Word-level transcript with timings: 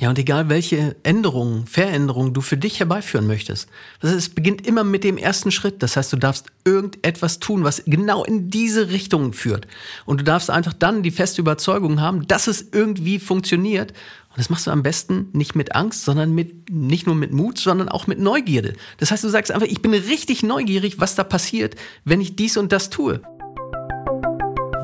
Ja, 0.00 0.08
und 0.08 0.18
egal 0.18 0.48
welche 0.48 0.96
Änderungen, 1.02 1.66
Veränderungen 1.66 2.32
du 2.32 2.40
für 2.40 2.56
dich 2.56 2.78
herbeiführen 2.78 3.26
möchtest. 3.26 3.68
Das 4.00 4.10
heißt, 4.10 4.34
beginnt 4.34 4.66
immer 4.66 4.82
mit 4.82 5.04
dem 5.04 5.18
ersten 5.18 5.50
Schritt. 5.50 5.82
Das 5.82 5.94
heißt, 5.94 6.10
du 6.14 6.16
darfst 6.16 6.46
irgendetwas 6.64 7.38
tun, 7.38 7.64
was 7.64 7.82
genau 7.84 8.24
in 8.24 8.48
diese 8.48 8.88
Richtung 8.88 9.34
führt. 9.34 9.66
Und 10.06 10.20
du 10.20 10.24
darfst 10.24 10.48
einfach 10.48 10.72
dann 10.72 11.02
die 11.02 11.10
feste 11.10 11.42
Überzeugung 11.42 12.00
haben, 12.00 12.26
dass 12.26 12.46
es 12.46 12.68
irgendwie 12.72 13.18
funktioniert. 13.18 13.90
Und 14.30 14.38
das 14.38 14.48
machst 14.48 14.66
du 14.66 14.70
am 14.70 14.82
besten 14.82 15.28
nicht 15.34 15.54
mit 15.54 15.74
Angst, 15.74 16.06
sondern 16.06 16.34
mit, 16.34 16.70
nicht 16.70 17.06
nur 17.06 17.14
mit 17.14 17.32
Mut, 17.32 17.58
sondern 17.58 17.90
auch 17.90 18.06
mit 18.06 18.18
Neugierde. 18.18 18.72
Das 18.96 19.10
heißt, 19.10 19.22
du 19.22 19.28
sagst 19.28 19.52
einfach, 19.52 19.66
ich 19.66 19.82
bin 19.82 19.92
richtig 19.92 20.42
neugierig, 20.42 20.98
was 20.98 21.14
da 21.14 21.24
passiert, 21.24 21.74
wenn 22.06 22.22
ich 22.22 22.36
dies 22.36 22.56
und 22.56 22.72
das 22.72 22.88
tue. 22.88 23.20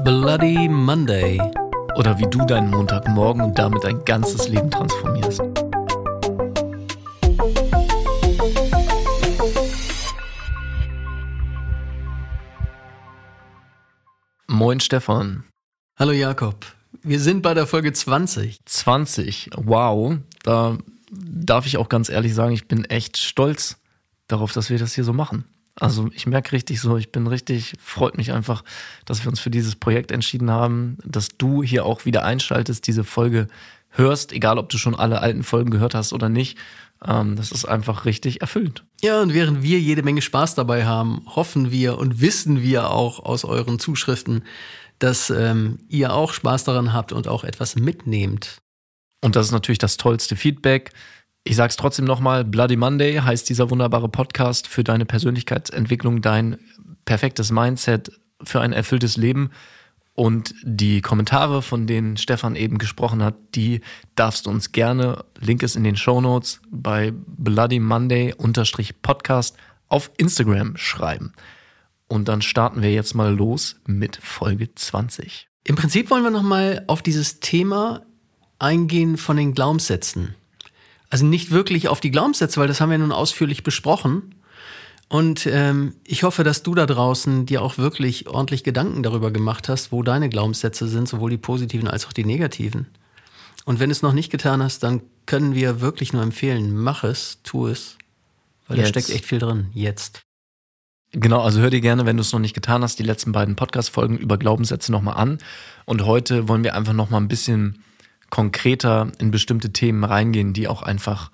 Bloody 0.04 0.68
Monday 0.68 1.40
oder 1.96 2.18
wie 2.18 2.26
du 2.26 2.44
deinen 2.44 2.70
Montagmorgen 2.70 3.42
und 3.42 3.58
damit 3.58 3.82
dein 3.82 4.04
ganzes 4.04 4.48
Leben 4.48 4.70
transformierst. 4.70 5.40
Moin 14.46 14.80
Stefan. 14.80 15.44
Hallo 15.98 16.12
Jakob. 16.12 16.66
Wir 17.02 17.20
sind 17.20 17.42
bei 17.42 17.54
der 17.54 17.66
Folge 17.66 17.92
20. 17.92 18.58
20, 18.64 19.50
wow. 19.56 20.18
Da 20.42 20.76
darf 21.10 21.66
ich 21.66 21.78
auch 21.78 21.88
ganz 21.88 22.08
ehrlich 22.08 22.34
sagen, 22.34 22.52
ich 22.52 22.68
bin 22.68 22.84
echt 22.84 23.16
stolz 23.16 23.78
darauf, 24.28 24.52
dass 24.52 24.70
wir 24.70 24.78
das 24.78 24.94
hier 24.94 25.04
so 25.04 25.12
machen. 25.12 25.44
Also 25.78 26.08
ich 26.14 26.26
merke 26.26 26.52
richtig 26.52 26.80
so, 26.80 26.96
ich 26.96 27.12
bin 27.12 27.26
richtig, 27.26 27.74
freut 27.78 28.16
mich 28.16 28.32
einfach, 28.32 28.64
dass 29.04 29.22
wir 29.24 29.28
uns 29.28 29.40
für 29.40 29.50
dieses 29.50 29.76
Projekt 29.76 30.10
entschieden 30.10 30.50
haben, 30.50 30.96
dass 31.04 31.28
du 31.36 31.62
hier 31.62 31.84
auch 31.84 32.06
wieder 32.06 32.24
einschaltest, 32.24 32.86
diese 32.86 33.04
Folge 33.04 33.46
hörst, 33.90 34.32
egal 34.32 34.58
ob 34.58 34.70
du 34.70 34.78
schon 34.78 34.94
alle 34.94 35.20
alten 35.20 35.42
Folgen 35.42 35.70
gehört 35.70 35.94
hast 35.94 36.12
oder 36.12 36.28
nicht. 36.28 36.56
Ähm, 37.04 37.36
das 37.36 37.52
ist 37.52 37.66
einfach 37.66 38.06
richtig 38.06 38.40
erfüllend. 38.40 38.84
Ja, 39.02 39.20
und 39.20 39.34
während 39.34 39.62
wir 39.62 39.78
jede 39.78 40.02
Menge 40.02 40.22
Spaß 40.22 40.54
dabei 40.54 40.86
haben, 40.86 41.22
hoffen 41.26 41.70
wir 41.70 41.98
und 41.98 42.20
wissen 42.20 42.62
wir 42.62 42.90
auch 42.90 43.20
aus 43.20 43.44
euren 43.44 43.78
Zuschriften, 43.78 44.44
dass 44.98 45.28
ähm, 45.28 45.80
ihr 45.88 46.14
auch 46.14 46.32
Spaß 46.32 46.64
daran 46.64 46.94
habt 46.94 47.12
und 47.12 47.28
auch 47.28 47.44
etwas 47.44 47.76
mitnehmt. 47.76 48.62
Und 49.22 49.36
das 49.36 49.46
ist 49.46 49.52
natürlich 49.52 49.78
das 49.78 49.98
tollste 49.98 50.36
Feedback. 50.36 50.92
Ich 51.48 51.54
sag's 51.54 51.76
trotzdem 51.76 52.06
nochmal, 52.06 52.44
Bloody 52.44 52.74
Monday 52.74 53.18
heißt 53.18 53.48
dieser 53.48 53.70
wunderbare 53.70 54.08
Podcast 54.08 54.66
für 54.66 54.82
deine 54.82 55.06
Persönlichkeitsentwicklung, 55.06 56.20
dein 56.20 56.58
perfektes 57.04 57.52
Mindset 57.52 58.10
für 58.42 58.60
ein 58.60 58.72
erfülltes 58.72 59.16
Leben. 59.16 59.50
Und 60.14 60.56
die 60.64 61.02
Kommentare, 61.02 61.62
von 61.62 61.86
denen 61.86 62.16
Stefan 62.16 62.56
eben 62.56 62.78
gesprochen 62.78 63.22
hat, 63.22 63.36
die 63.54 63.80
darfst 64.16 64.46
du 64.46 64.50
uns 64.50 64.72
gerne, 64.72 65.24
Link 65.38 65.62
ist 65.62 65.76
in 65.76 65.84
den 65.84 65.94
Show 65.94 66.20
Notes, 66.20 66.60
bei 66.68 67.12
Bloody 67.14 67.78
Monday 67.78 68.34
Podcast 69.02 69.56
auf 69.86 70.10
Instagram 70.16 70.76
schreiben. 70.76 71.32
Und 72.08 72.26
dann 72.26 72.42
starten 72.42 72.82
wir 72.82 72.92
jetzt 72.92 73.14
mal 73.14 73.32
los 73.32 73.76
mit 73.86 74.16
Folge 74.16 74.74
20. 74.74 75.46
Im 75.62 75.76
Prinzip 75.76 76.10
wollen 76.10 76.24
wir 76.24 76.32
nochmal 76.32 76.82
auf 76.88 77.02
dieses 77.02 77.38
Thema 77.38 78.02
eingehen 78.58 79.16
von 79.16 79.36
den 79.36 79.54
Glaubenssätzen. 79.54 80.34
Also 81.10 81.24
nicht 81.24 81.50
wirklich 81.50 81.88
auf 81.88 82.00
die 82.00 82.10
Glaubenssätze, 82.10 82.60
weil 82.60 82.68
das 82.68 82.80
haben 82.80 82.90
wir 82.90 82.98
nun 82.98 83.12
ausführlich 83.12 83.62
besprochen. 83.62 84.34
Und 85.08 85.46
ähm, 85.46 85.94
ich 86.04 86.24
hoffe, 86.24 86.42
dass 86.42 86.64
du 86.64 86.74
da 86.74 86.84
draußen 86.84 87.46
dir 87.46 87.62
auch 87.62 87.78
wirklich 87.78 88.28
ordentlich 88.28 88.64
Gedanken 88.64 89.04
darüber 89.04 89.30
gemacht 89.30 89.68
hast, 89.68 89.92
wo 89.92 90.02
deine 90.02 90.28
Glaubenssätze 90.28 90.88
sind, 90.88 91.08
sowohl 91.08 91.30
die 91.30 91.36
positiven 91.36 91.88
als 91.88 92.06
auch 92.06 92.12
die 92.12 92.24
negativen. 92.24 92.88
Und 93.64 93.78
wenn 93.78 93.88
du 93.88 93.92
es 93.92 94.02
noch 94.02 94.12
nicht 94.12 94.30
getan 94.30 94.62
hast, 94.62 94.82
dann 94.82 95.02
können 95.26 95.54
wir 95.54 95.80
wirklich 95.80 96.12
nur 96.12 96.22
empfehlen, 96.22 96.74
mach 96.76 97.04
es, 97.04 97.40
tu 97.42 97.66
es, 97.66 97.98
weil 98.66 98.78
Jetzt. 98.78 98.96
da 98.96 99.00
steckt 99.00 99.16
echt 99.16 99.26
viel 99.26 99.38
drin. 99.38 99.70
Jetzt. 99.74 100.22
Genau, 101.12 101.40
also 101.40 101.60
hör 101.60 101.70
dir 101.70 101.80
gerne, 101.80 102.04
wenn 102.04 102.16
du 102.16 102.20
es 102.20 102.32
noch 102.32 102.40
nicht 102.40 102.54
getan 102.54 102.82
hast, 102.82 102.98
die 102.98 103.04
letzten 103.04 103.32
beiden 103.32 103.56
Podcast-Folgen 103.56 104.18
über 104.18 104.38
Glaubenssätze 104.38 104.90
nochmal 104.92 105.16
an. 105.16 105.38
Und 105.84 106.04
heute 106.04 106.48
wollen 106.48 106.64
wir 106.64 106.74
einfach 106.74 106.92
nochmal 106.92 107.20
ein 107.20 107.28
bisschen 107.28 107.82
konkreter 108.30 109.10
in 109.18 109.30
bestimmte 109.30 109.72
Themen 109.72 110.04
reingehen, 110.04 110.52
die 110.52 110.68
auch 110.68 110.82
einfach 110.82 111.30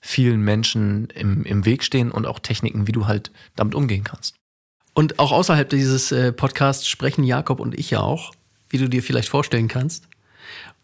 vielen 0.00 0.40
Menschen 0.40 1.08
im, 1.14 1.44
im 1.44 1.64
Weg 1.64 1.82
stehen 1.82 2.10
und 2.10 2.26
auch 2.26 2.38
Techniken, 2.38 2.86
wie 2.86 2.92
du 2.92 3.06
halt 3.06 3.30
damit 3.56 3.74
umgehen 3.74 4.04
kannst. 4.04 4.34
Und 4.92 5.18
auch 5.18 5.32
außerhalb 5.32 5.68
dieses 5.68 6.12
äh, 6.12 6.32
Podcasts 6.32 6.86
sprechen 6.86 7.24
Jakob 7.24 7.58
und 7.58 7.78
ich 7.78 7.90
ja 7.90 8.00
auch, 8.00 8.32
wie 8.68 8.78
du 8.78 8.88
dir 8.88 9.02
vielleicht 9.02 9.28
vorstellen 9.28 9.66
kannst. 9.66 10.06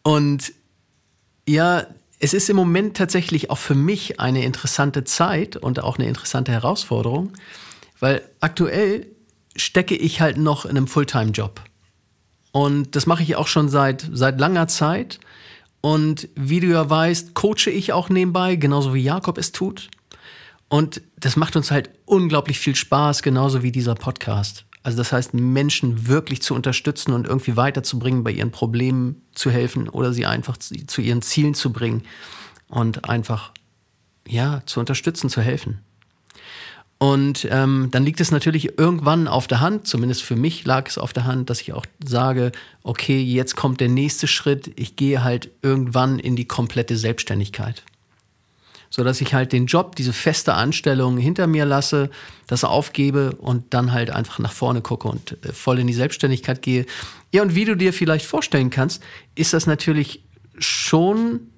Und 0.03 0.53
ja, 1.47 1.87
es 2.19 2.34
ist 2.34 2.50
im 2.50 2.56
Moment 2.56 2.97
tatsächlich 2.97 3.50
auch 3.50 3.59
für 3.59 3.75
mich 3.75 4.21
eine 4.21 4.44
interessante 4.44 5.04
Zeit 5.04 5.56
und 5.56 5.81
auch 5.81 5.98
eine 5.98 6.09
interessante 6.09 6.53
Herausforderung, 6.53 7.32
weil 7.98 8.22
aktuell 8.41 9.06
stecke 9.56 9.97
ich 9.97 10.21
halt 10.21 10.37
noch 10.38 10.65
in 10.65 10.77
einem 10.77 10.87
Fulltime-Job. 10.87 11.62
Und 12.53 12.97
das 12.97 13.06
mache 13.06 13.22
ich 13.22 13.37
auch 13.37 13.47
schon 13.47 13.69
seit, 13.69 14.09
seit 14.12 14.41
langer 14.41 14.66
Zeit. 14.69 15.21
Und 15.80 16.28
wie 16.34 16.60
du 16.60 16.68
ja 16.68 16.88
weißt, 16.88 17.34
coache 17.34 17.70
ich 17.70 17.92
auch 17.92 18.08
nebenbei, 18.08 18.56
genauso 18.56 18.94
wie 18.94 19.02
Jakob 19.02 19.38
es 19.38 19.52
tut. 19.52 19.88
Und 20.68 21.02
das 21.18 21.36
macht 21.36 21.56
uns 21.56 21.70
halt 21.70 21.91
unglaublich 22.04 22.58
viel 22.58 22.76
Spaß, 22.76 23.22
genauso 23.22 23.62
wie 23.62 23.72
dieser 23.72 23.94
Podcast. 23.94 24.66
Also 24.82 24.98
das 24.98 25.12
heißt, 25.12 25.34
Menschen 25.34 26.06
wirklich 26.06 26.42
zu 26.42 26.54
unterstützen 26.54 27.12
und 27.12 27.26
irgendwie 27.26 27.56
weiterzubringen, 27.56 28.24
bei 28.24 28.30
ihren 28.30 28.50
Problemen 28.50 29.22
zu 29.34 29.50
helfen 29.50 29.88
oder 29.88 30.12
sie 30.12 30.26
einfach 30.26 30.56
zu 30.56 31.02
ihren 31.02 31.22
Zielen 31.22 31.54
zu 31.54 31.72
bringen 31.72 32.02
und 32.68 33.08
einfach, 33.08 33.52
ja, 34.26 34.62
zu 34.64 34.80
unterstützen, 34.80 35.28
zu 35.28 35.42
helfen. 35.42 35.80
Und 37.02 37.48
ähm, 37.50 37.88
dann 37.90 38.04
liegt 38.04 38.20
es 38.20 38.30
natürlich 38.30 38.78
irgendwann 38.78 39.26
auf 39.26 39.46
der 39.46 39.60
Hand, 39.60 39.86
zumindest 39.86 40.22
für 40.22 40.36
mich 40.36 40.66
lag 40.66 40.86
es 40.86 40.98
auf 40.98 41.14
der 41.14 41.24
Hand, 41.24 41.48
dass 41.48 41.62
ich 41.62 41.72
auch 41.72 41.86
sage, 42.04 42.52
okay, 42.82 43.22
jetzt 43.22 43.56
kommt 43.56 43.80
der 43.80 43.88
nächste 43.88 44.26
Schritt, 44.26 44.70
ich 44.76 44.96
gehe 44.96 45.24
halt 45.24 45.50
irgendwann 45.62 46.18
in 46.18 46.36
die 46.36 46.44
komplette 46.44 46.98
Selbstständigkeit. 46.98 47.84
So 48.90 49.02
dass 49.02 49.22
ich 49.22 49.32
halt 49.32 49.52
den 49.52 49.64
Job, 49.64 49.96
diese 49.96 50.12
feste 50.12 50.52
Anstellung 50.52 51.16
hinter 51.16 51.46
mir 51.46 51.64
lasse, 51.64 52.10
das 52.48 52.64
aufgebe 52.64 53.34
und 53.36 53.72
dann 53.72 53.92
halt 53.92 54.10
einfach 54.10 54.38
nach 54.38 54.52
vorne 54.52 54.82
gucke 54.82 55.08
und 55.08 55.38
äh, 55.42 55.54
voll 55.54 55.78
in 55.78 55.86
die 55.86 55.94
Selbstständigkeit 55.94 56.60
gehe. 56.60 56.84
Ja, 57.32 57.40
und 57.40 57.54
wie 57.54 57.64
du 57.64 57.76
dir 57.76 57.94
vielleicht 57.94 58.26
vorstellen 58.26 58.68
kannst, 58.68 59.02
ist 59.34 59.54
das 59.54 59.66
natürlich 59.66 60.22
schon 60.58 61.48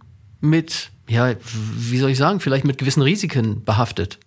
mit, 0.41 0.93
ja, 1.09 1.35
wie 1.75 1.99
soll 1.99 2.11
ich 2.11 2.19
sagen, 2.19 2.39
vielleicht 2.39 2.65
mit 2.65 2.79
gewissen 2.79 3.03
Risiken 3.03 3.65
behaftet. 3.65 4.21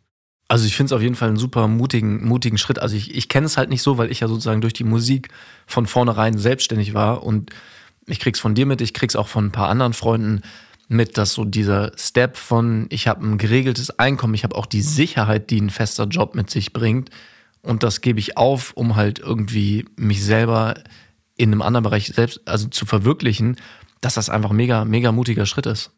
Also 0.47 0.65
ich 0.65 0.75
finde 0.75 0.89
es 0.89 0.93
auf 0.93 1.01
jeden 1.01 1.15
Fall 1.15 1.29
einen 1.29 1.37
super 1.37 1.67
mutigen, 1.67 2.23
mutigen 2.23 2.57
Schritt. 2.57 2.79
Also 2.79 2.95
ich, 2.95 3.15
ich 3.15 3.29
kenne 3.29 3.47
es 3.47 3.57
halt 3.57 3.69
nicht 3.69 3.81
so, 3.81 3.97
weil 3.97 4.11
ich 4.11 4.19
ja 4.19 4.27
sozusagen 4.27 4.61
durch 4.61 4.73
die 4.73 4.83
Musik 4.83 5.29
von 5.65 5.87
vornherein 5.87 6.37
selbstständig 6.37 6.93
war 6.93 7.23
und 7.23 7.49
ich 8.05 8.19
krieg's 8.19 8.39
von 8.39 8.53
dir 8.53 8.67
mit, 8.67 8.81
ich 8.81 8.93
krieg's 8.93 9.15
auch 9.15 9.27
von 9.27 9.45
ein 9.45 9.51
paar 9.51 9.69
anderen 9.69 9.93
Freunden 9.93 10.41
mit, 10.87 11.17
dass 11.17 11.33
so 11.33 11.45
dieser 11.45 11.91
Step 11.97 12.37
von 12.37 12.85
ich 12.89 13.07
habe 13.07 13.25
ein 13.25 13.39
geregeltes 13.39 13.97
Einkommen, 13.97 14.35
ich 14.35 14.43
habe 14.43 14.55
auch 14.55 14.67
die 14.67 14.83
Sicherheit, 14.83 15.49
die 15.49 15.59
ein 15.59 15.71
fester 15.71 16.05
Job 16.05 16.35
mit 16.35 16.51
sich 16.51 16.73
bringt 16.73 17.09
und 17.63 17.81
das 17.81 18.01
gebe 18.01 18.19
ich 18.19 18.37
auf, 18.37 18.73
um 18.73 18.95
halt 18.95 19.17
irgendwie 19.17 19.85
mich 19.95 20.23
selber 20.23 20.75
in 21.37 21.51
einem 21.51 21.63
anderen 21.63 21.83
Bereich 21.85 22.07
selbst 22.07 22.41
also 22.45 22.67
zu 22.67 22.85
verwirklichen, 22.85 23.55
dass 24.01 24.13
das 24.13 24.29
einfach 24.29 24.51
mega 24.51 24.85
mega 24.85 25.11
mutiger 25.11 25.47
Schritt 25.47 25.65
ist. 25.65 25.91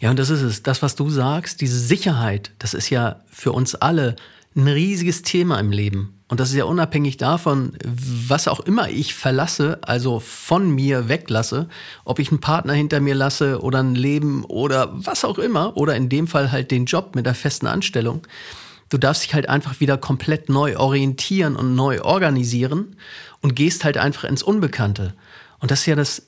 Ja, 0.00 0.10
und 0.10 0.18
das 0.18 0.30
ist 0.30 0.42
es. 0.42 0.62
Das, 0.62 0.82
was 0.82 0.94
du 0.94 1.08
sagst, 1.08 1.60
diese 1.60 1.78
Sicherheit, 1.78 2.50
das 2.58 2.74
ist 2.74 2.90
ja 2.90 3.22
für 3.30 3.52
uns 3.52 3.74
alle 3.74 4.16
ein 4.54 4.68
riesiges 4.68 5.22
Thema 5.22 5.58
im 5.58 5.70
Leben. 5.70 6.12
Und 6.28 6.40
das 6.40 6.50
ist 6.50 6.56
ja 6.56 6.64
unabhängig 6.64 7.18
davon, 7.18 7.72
was 7.84 8.48
auch 8.48 8.60
immer 8.60 8.88
ich 8.88 9.14
verlasse, 9.14 9.78
also 9.82 10.18
von 10.18 10.70
mir 10.70 11.08
weglasse, 11.08 11.68
ob 12.04 12.18
ich 12.18 12.30
einen 12.30 12.40
Partner 12.40 12.72
hinter 12.72 13.00
mir 13.00 13.14
lasse 13.14 13.60
oder 13.62 13.80
ein 13.80 13.94
Leben 13.94 14.44
oder 14.44 14.90
was 14.92 15.24
auch 15.24 15.38
immer, 15.38 15.76
oder 15.76 15.94
in 15.94 16.08
dem 16.08 16.26
Fall 16.26 16.50
halt 16.50 16.72
den 16.72 16.86
Job 16.86 17.14
mit 17.14 17.26
der 17.26 17.34
festen 17.34 17.68
Anstellung. 17.68 18.26
Du 18.88 18.98
darfst 18.98 19.22
dich 19.24 19.34
halt 19.34 19.48
einfach 19.48 19.78
wieder 19.78 19.98
komplett 19.98 20.48
neu 20.48 20.76
orientieren 20.76 21.54
und 21.54 21.76
neu 21.76 22.02
organisieren 22.02 22.96
und 23.40 23.54
gehst 23.54 23.84
halt 23.84 23.96
einfach 23.96 24.24
ins 24.24 24.42
Unbekannte. 24.42 25.14
Und 25.60 25.70
das 25.70 25.80
ist 25.80 25.86
ja 25.86 25.96
das 25.96 26.25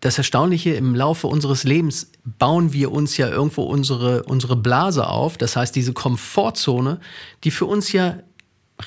das 0.00 0.16
Erstaunliche, 0.16 0.70
im 0.70 0.94
Laufe 0.94 1.26
unseres 1.26 1.64
Lebens 1.64 2.10
bauen 2.24 2.72
wir 2.72 2.90
uns 2.90 3.18
ja 3.18 3.28
irgendwo 3.28 3.62
unsere, 3.64 4.22
unsere 4.22 4.56
Blase 4.56 5.06
auf. 5.06 5.36
Das 5.36 5.56
heißt, 5.56 5.76
diese 5.76 5.92
Komfortzone, 5.92 7.00
die 7.44 7.50
für 7.50 7.66
uns 7.66 7.92
ja 7.92 8.18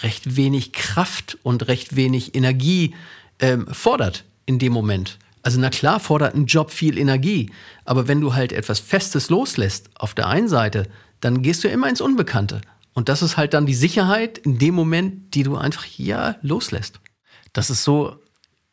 recht 0.01 0.35
wenig 0.35 0.73
Kraft 0.73 1.37
und 1.43 1.67
recht 1.67 1.95
wenig 1.95 2.33
Energie 2.33 2.95
ähm, 3.39 3.67
fordert 3.71 4.25
in 4.47 4.57
dem 4.57 4.73
Moment. 4.73 5.19
Also 5.43 5.59
na 5.59 5.69
klar 5.69 5.99
fordert 5.99 6.35
ein 6.35 6.47
Job 6.47 6.71
viel 6.71 6.97
Energie, 6.97 7.51
aber 7.85 8.07
wenn 8.07 8.21
du 8.21 8.33
halt 8.33 8.51
etwas 8.51 8.79
Festes 8.79 9.29
loslässt 9.29 9.89
auf 9.95 10.13
der 10.15 10.27
einen 10.27 10.47
Seite, 10.47 10.87
dann 11.19 11.41
gehst 11.41 11.63
du 11.63 11.67
immer 11.67 11.89
ins 11.89 12.01
Unbekannte. 12.01 12.61
Und 12.93 13.09
das 13.09 13.21
ist 13.21 13.37
halt 13.37 13.53
dann 13.53 13.65
die 13.65 13.73
Sicherheit 13.73 14.37
in 14.37 14.57
dem 14.57 14.73
Moment, 14.73 15.35
die 15.35 15.43
du 15.43 15.57
einfach 15.57 15.85
ja 15.85 16.37
loslässt. 16.41 16.99
Das 17.51 17.69
ist 17.69 17.83
so 17.83 18.22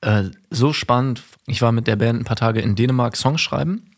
äh, 0.01 0.25
so 0.51 0.73
spannend. 0.73 1.23
Ich 1.47 1.63
war 1.63 1.73
mit 1.73 1.87
der 1.87 1.97
Band 1.97 2.21
ein 2.21 2.25
paar 2.25 2.37
Tage 2.37 2.61
in 2.61 2.75
Dänemark 2.75 3.17
Songs 3.17 3.41
schreiben. 3.41 3.91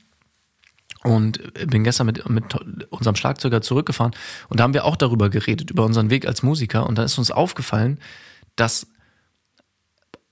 und 1.04 1.40
bin 1.69 1.84
gestern 1.84 2.06
mit, 2.06 2.28
mit 2.28 2.54
unserem 2.90 3.16
Schlagzeuger 3.16 3.60
zurückgefahren 3.60 4.12
und 4.49 4.60
da 4.60 4.64
haben 4.64 4.75
wir 4.75 4.84
auch 4.84 4.96
darüber 4.96 5.31
geredet, 5.31 5.70
über 5.70 5.84
unseren 5.84 6.10
Weg 6.10 6.26
als 6.26 6.43
Musiker. 6.43 6.87
Und 6.87 6.96
da 6.96 7.02
ist 7.02 7.19
uns 7.19 7.31
aufgefallen, 7.31 7.99
dass 8.54 8.87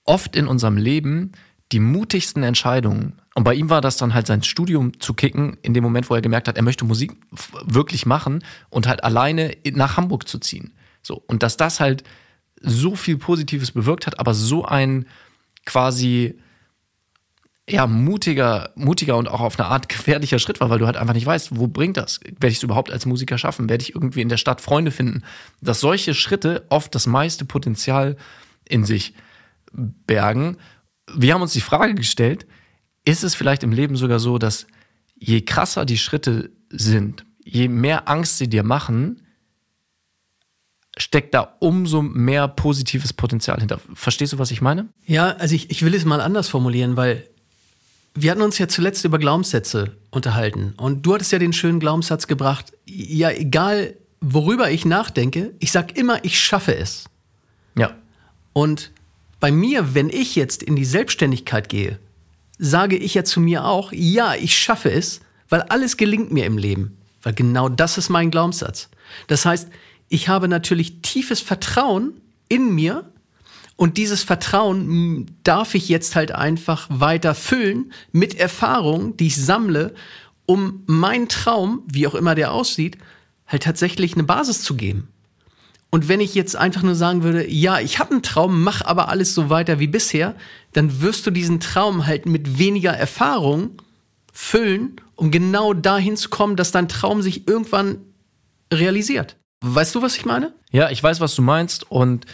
oft 0.05 0.37
in 0.37 0.46
unserem 0.46 0.76
Leben 0.76 1.32
die 1.72 1.81
mutigsten 1.81 2.43
Entscheidungen, 2.43 3.20
und 3.34 3.44
bei 3.44 3.55
ihm 3.55 3.70
war 3.70 3.81
das 3.81 3.96
dann 3.96 4.12
halt 4.12 4.26
sein 4.26 4.43
Studium 4.43 4.99
zu 4.99 5.14
kicken, 5.14 5.56
in 5.62 5.72
dem 5.72 5.84
Moment, 5.84 6.11
wo 6.11 6.14
er 6.14 6.20
gemerkt 6.20 6.49
hat, 6.49 6.56
er 6.56 6.64
möchte 6.64 6.84
Musik 6.84 7.12
wirklich 7.64 8.06
machen 8.06 8.43
und 8.70 8.88
halt 8.88 9.05
alleine 9.05 9.56
nach 9.72 9.96
Hamburg 9.96 10.28
zu 10.28 10.38
ziehen. 10.38 10.75
So. 11.02 11.22
Und 11.26 11.44
dass 11.44 11.56
das 11.56 11.78
halt 11.78 12.02
so 12.61 12.96
viel 12.96 13.19
Positives 13.19 13.70
bewirkt 13.70 14.06
hat, 14.06 14.19
aber 14.19 14.34
so 14.34 14.64
ein 14.64 15.06
quasi 15.67 16.39
ja, 17.69 17.87
mutiger, 17.87 18.71
mutiger 18.75 19.17
und 19.17 19.29
auch 19.29 19.41
auf 19.41 19.59
eine 19.59 19.69
Art 19.69 19.89
gefährlicher 19.89 20.39
Schritt 20.39 20.61
war, 20.61 20.71
weil 20.71 20.79
du 20.79 20.87
halt 20.87 20.97
einfach 20.97 21.15
nicht 21.15 21.27
weißt, 21.27 21.57
wo 21.57 21.69
bringt 21.69 21.97
das? 21.97 22.21
Werde 22.25 22.49
ich 22.49 22.57
es 22.57 22.62
überhaupt 22.62 22.91
als 22.91 23.07
Musiker 23.07 23.39
schaffen? 23.39 23.69
Werde 23.69 23.83
ich 23.83 23.95
irgendwie 23.95 24.23
in 24.23 24.29
der 24.29 24.39
Stadt 24.39 24.61
Freunde 24.61 24.91
finden? 24.91 25.23
Dass 25.61 25.81
solche 25.81 26.15
Schritte 26.15 26.67
oft 26.69 26.95
das 26.95 27.07
meiste 27.07 27.45
Potenzial 27.45 28.17
in 28.69 28.85
sich 28.85 29.15
bergen. 29.73 30.57
Wir 31.15 31.35
haben 31.35 31.43
uns 31.43 31.53
die 31.53 31.61
Frage 31.61 31.95
gestellt, 31.95 32.47
ist 33.05 33.23
es 33.23 33.35
vielleicht 33.35 33.63
im 33.63 33.73
Leben 33.73 33.97
sogar 33.97 34.19
so, 34.19 34.39
dass 34.39 34.67
je 35.15 35.43
krasser 35.43 35.85
die 35.85 35.99
Schritte 35.99 36.51
sind, 36.71 37.25
je 37.45 37.69
mehr 37.69 38.09
Angst 38.09 38.39
sie 38.39 38.49
dir 38.49 38.63
machen, 38.63 39.27
steckt 40.97 41.35
da 41.35 41.57
umso 41.61 42.03
mehr 42.03 42.49
positives 42.49 43.13
Potenzial 43.13 43.59
hinter. 43.59 43.81
Verstehst 43.95 44.33
du, 44.33 44.39
was 44.39 44.51
ich 44.51 44.61
meine? 44.61 44.89
Ja, 45.07 45.31
also 45.37 45.55
ich, 45.55 45.71
ich 45.71 45.85
will 45.85 45.95
es 45.95 46.05
mal 46.05 46.21
anders 46.21 46.49
formulieren, 46.49 46.97
weil 46.97 47.27
wir 48.15 48.31
hatten 48.31 48.43
uns 48.43 48.59
ja 48.59 48.69
zuletzt 48.69 49.05
über 49.05 49.19
Glaubenssätze 49.19 49.97
unterhalten. 50.11 50.75
Und 50.77 51.07
du 51.07 51.15
hattest 51.15 51.33
ja 51.33 51.39
den 51.39 51.53
schönen 51.53 51.81
Glaubenssatz 51.81 52.27
gebracht, 52.27 52.73
ja, 52.87 53.31
egal 53.31 53.95
worüber 54.21 54.71
ich 54.71 54.85
nachdenke, 54.85 55.55
ich 55.61 55.73
sag 55.73 55.97
immer, 55.97 56.25
ich 56.25 56.39
schaffe 56.41 56.77
es. 56.77 57.05
Ja. 57.77 57.93
Und 58.53 58.91
bei 59.39 59.51
mir, 59.51 59.95
wenn 59.95 60.11
ich 60.11 60.37
jetzt 60.37 60.63
in 60.63 60.77
die 60.77 60.85
Selbstständigkeit 60.85 61.69
gehe, 61.69 61.99
sage 62.59 62.97
ich 62.97 63.15
ja 63.15 63.25
zu 63.25 63.41
mir 63.41 63.65
auch, 63.65 63.93
ja, 63.93 64.35
ich 64.35 64.59
schaffe 64.59 64.91
es, 64.91 65.21
weil 65.49 65.63
alles 65.63 65.97
gelingt 65.97 66.31
mir 66.31 66.45
im 66.45 66.59
Leben. 66.59 66.99
Weil 67.23 67.35
genau 67.35 67.69
das 67.69 67.97
ist 67.97 68.11
mein 68.11 68.31
Glaubenssatz. 68.31 68.89
Das 69.29 69.47
heißt, 69.47 69.69
ich 70.11 70.29
habe 70.29 70.47
natürlich 70.47 71.01
tiefes 71.01 71.41
Vertrauen 71.41 72.21
in 72.51 72.75
mir, 72.75 73.11
und 73.81 73.97
dieses 73.97 74.23
Vertrauen 74.23 75.39
darf 75.43 75.75
ich 75.75 75.89
jetzt 75.89 76.15
halt 76.15 76.33
einfach 76.33 76.87
weiter 76.91 77.35
füllen 77.35 77.95
mit 78.12 78.35
Erfahrungen, 78.35 79.17
die 79.17 79.29
ich 79.29 79.37
sammle, 79.37 79.95
um 80.45 80.83
meinen 80.85 81.31
Traum, 81.31 81.83
wie 81.87 82.07
auch 82.07 82.15
immer 82.15 82.35
der 82.35 82.53
aussieht, 82.53 82.99
halt 83.47 83.62
tatsächlich 83.62 84.12
eine 84.12 84.25
Basis 84.25 84.61
zu 84.61 84.77
geben. 84.77 85.09
Und 85.89 86.09
wenn 86.09 86.21
ich 86.21 86.35
jetzt 86.35 86.56
einfach 86.56 86.83
nur 86.83 86.95
sagen 86.95 87.23
würde, 87.23 87.51
ja, 87.51 87.81
ich 87.81 87.99
habe 87.99 88.11
einen 88.11 88.23
Traum, 88.23 88.63
mach 88.63 88.83
aber 88.83 89.09
alles 89.09 89.35
so 89.35 89.49
weiter 89.49 89.79
wie 89.79 89.87
bisher, 89.87 90.37
dann 90.75 91.01
wirst 91.01 91.27
du 91.27 91.31
diesen 91.31 91.59
Traum 91.59 92.06
halt 92.06 92.27
mit 92.27 92.59
weniger 92.59 92.93
Erfahrung 92.93 93.81
füllen, 94.31 94.97
um 95.15 95.31
genau 95.31 95.73
dahin 95.73 96.19
zu 96.19 96.29
kommen, 96.29 96.56
dass 96.56 96.71
dein 96.71 96.91
Traum 96.91 97.23
sich 97.23 97.49
irgendwann 97.49 98.01
realisiert. 98.71 99.40
Weißt 99.61 99.95
du, 99.95 100.03
was 100.03 100.17
ich 100.17 100.25
meine? 100.25 100.55
Ja, 100.71 100.91
ich 100.91 101.03
weiß, 101.03 101.21
was 101.21 101.35
du 101.35 101.43
meinst 101.43 101.91
und 101.91 102.27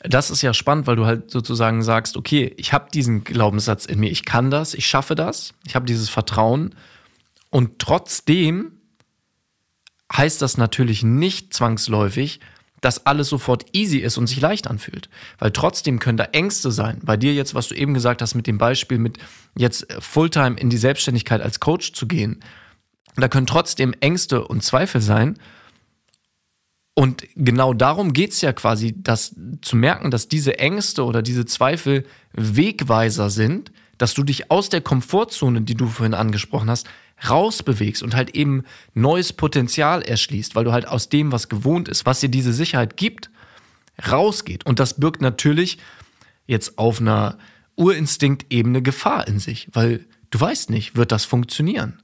das 0.00 0.30
ist 0.30 0.42
ja 0.42 0.54
spannend, 0.54 0.86
weil 0.86 0.96
du 0.96 1.06
halt 1.06 1.30
sozusagen 1.30 1.82
sagst, 1.82 2.16
okay, 2.16 2.54
ich 2.56 2.72
habe 2.72 2.90
diesen 2.92 3.24
Glaubenssatz 3.24 3.84
in 3.84 3.98
mir, 3.98 4.10
ich 4.10 4.24
kann 4.24 4.50
das, 4.50 4.74
ich 4.74 4.86
schaffe 4.86 5.16
das, 5.16 5.54
ich 5.66 5.74
habe 5.74 5.86
dieses 5.86 6.08
Vertrauen 6.08 6.74
und 7.50 7.80
trotzdem 7.80 8.72
heißt 10.12 10.40
das 10.40 10.56
natürlich 10.56 11.02
nicht 11.02 11.52
zwangsläufig, 11.52 12.40
dass 12.80 13.06
alles 13.06 13.28
sofort 13.28 13.66
easy 13.72 13.98
ist 13.98 14.18
und 14.18 14.28
sich 14.28 14.40
leicht 14.40 14.68
anfühlt. 14.68 15.08
Weil 15.38 15.50
trotzdem 15.50 15.98
können 15.98 16.16
da 16.16 16.24
Ängste 16.24 16.70
sein. 16.70 17.00
Bei 17.02 17.16
dir 17.16 17.34
jetzt, 17.34 17.54
was 17.54 17.68
du 17.68 17.74
eben 17.74 17.92
gesagt 17.92 18.22
hast 18.22 18.34
mit 18.34 18.46
dem 18.46 18.58
Beispiel, 18.58 18.98
mit 18.98 19.18
jetzt 19.56 19.86
Fulltime 19.98 20.58
in 20.58 20.70
die 20.70 20.76
Selbstständigkeit 20.76 21.40
als 21.40 21.58
Coach 21.58 21.92
zu 21.92 22.06
gehen, 22.06 22.40
da 23.16 23.26
können 23.26 23.48
trotzdem 23.48 23.94
Ängste 23.98 24.46
und 24.46 24.62
Zweifel 24.62 25.00
sein. 25.00 25.38
Und 26.98 27.28
genau 27.36 27.74
darum 27.74 28.12
geht 28.12 28.32
es 28.32 28.40
ja 28.40 28.52
quasi, 28.52 28.92
dass 29.00 29.36
zu 29.62 29.76
merken, 29.76 30.10
dass 30.10 30.26
diese 30.26 30.58
Ängste 30.58 31.04
oder 31.04 31.22
diese 31.22 31.46
Zweifel 31.46 32.04
Wegweiser 32.32 33.30
sind, 33.30 33.70
dass 33.98 34.14
du 34.14 34.24
dich 34.24 34.50
aus 34.50 34.68
der 34.68 34.80
Komfortzone, 34.80 35.62
die 35.62 35.76
du 35.76 35.86
vorhin 35.86 36.12
angesprochen 36.12 36.68
hast, 36.68 36.88
rausbewegst 37.30 38.02
und 38.02 38.16
halt 38.16 38.34
eben 38.34 38.64
neues 38.94 39.32
Potenzial 39.32 40.02
erschließt, 40.02 40.56
weil 40.56 40.64
du 40.64 40.72
halt 40.72 40.88
aus 40.88 41.08
dem, 41.08 41.30
was 41.30 41.48
gewohnt 41.48 41.86
ist, 41.88 42.04
was 42.04 42.18
dir 42.18 42.30
diese 42.30 42.52
Sicherheit 42.52 42.96
gibt, 42.96 43.30
rausgeht. 44.10 44.66
Und 44.66 44.80
das 44.80 44.98
birgt 44.98 45.20
natürlich 45.20 45.78
jetzt 46.48 46.78
auf 46.78 47.00
einer 47.00 47.38
Urinstinktebene 47.76 48.82
Gefahr 48.82 49.28
in 49.28 49.38
sich, 49.38 49.68
weil 49.72 50.04
du 50.30 50.40
weißt 50.40 50.68
nicht, 50.70 50.96
wird 50.96 51.12
das 51.12 51.24
funktionieren? 51.24 52.02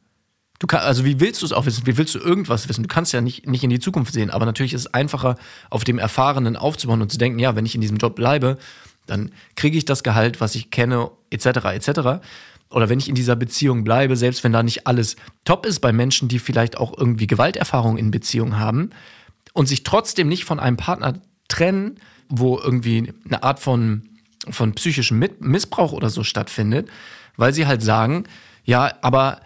Du 0.58 0.66
kann, 0.66 0.80
also 0.80 1.04
wie 1.04 1.18
willst 1.20 1.42
du 1.42 1.46
es 1.46 1.52
auch 1.52 1.66
wissen? 1.66 1.86
Wie 1.86 1.96
willst 1.96 2.14
du 2.14 2.18
irgendwas 2.18 2.68
wissen? 2.68 2.82
Du 2.82 2.88
kannst 2.88 3.12
ja 3.12 3.20
nicht, 3.20 3.46
nicht 3.46 3.64
in 3.64 3.70
die 3.70 3.80
Zukunft 3.80 4.12
sehen, 4.12 4.30
aber 4.30 4.46
natürlich 4.46 4.72
ist 4.72 4.82
es 4.82 4.94
einfacher, 4.94 5.36
auf 5.68 5.84
dem 5.84 5.98
Erfahrenen 5.98 6.56
aufzubauen 6.56 7.02
und 7.02 7.10
zu 7.10 7.18
denken, 7.18 7.38
ja, 7.38 7.56
wenn 7.56 7.66
ich 7.66 7.74
in 7.74 7.80
diesem 7.80 7.96
Job 7.96 8.14
bleibe, 8.14 8.58
dann 9.06 9.32
kriege 9.56 9.76
ich 9.76 9.84
das 9.84 10.02
Gehalt, 10.02 10.40
was 10.40 10.54
ich 10.54 10.70
kenne, 10.70 11.10
etc., 11.30 11.46
etc. 11.74 11.90
Oder 12.70 12.88
wenn 12.88 12.98
ich 12.98 13.08
in 13.08 13.14
dieser 13.14 13.36
Beziehung 13.36 13.84
bleibe, 13.84 14.16
selbst 14.16 14.44
wenn 14.44 14.52
da 14.52 14.62
nicht 14.62 14.86
alles 14.86 15.16
top 15.44 15.66
ist 15.66 15.80
bei 15.80 15.92
Menschen, 15.92 16.28
die 16.28 16.38
vielleicht 16.38 16.76
auch 16.76 16.96
irgendwie 16.96 17.26
Gewalterfahrung 17.26 17.98
in 17.98 18.10
Beziehungen 18.10 18.58
haben 18.58 18.90
und 19.52 19.66
sich 19.66 19.82
trotzdem 19.82 20.28
nicht 20.28 20.44
von 20.44 20.60
einem 20.60 20.76
Partner 20.76 21.14
trennen, 21.48 22.00
wo 22.28 22.58
irgendwie 22.58 23.12
eine 23.26 23.42
Art 23.42 23.60
von, 23.60 24.08
von 24.48 24.72
psychischem 24.74 25.24
Missbrauch 25.40 25.92
oder 25.92 26.10
so 26.10 26.24
stattfindet, 26.24 26.88
weil 27.36 27.52
sie 27.52 27.66
halt 27.66 27.82
sagen, 27.82 28.24
ja, 28.64 28.92
aber 29.02 29.40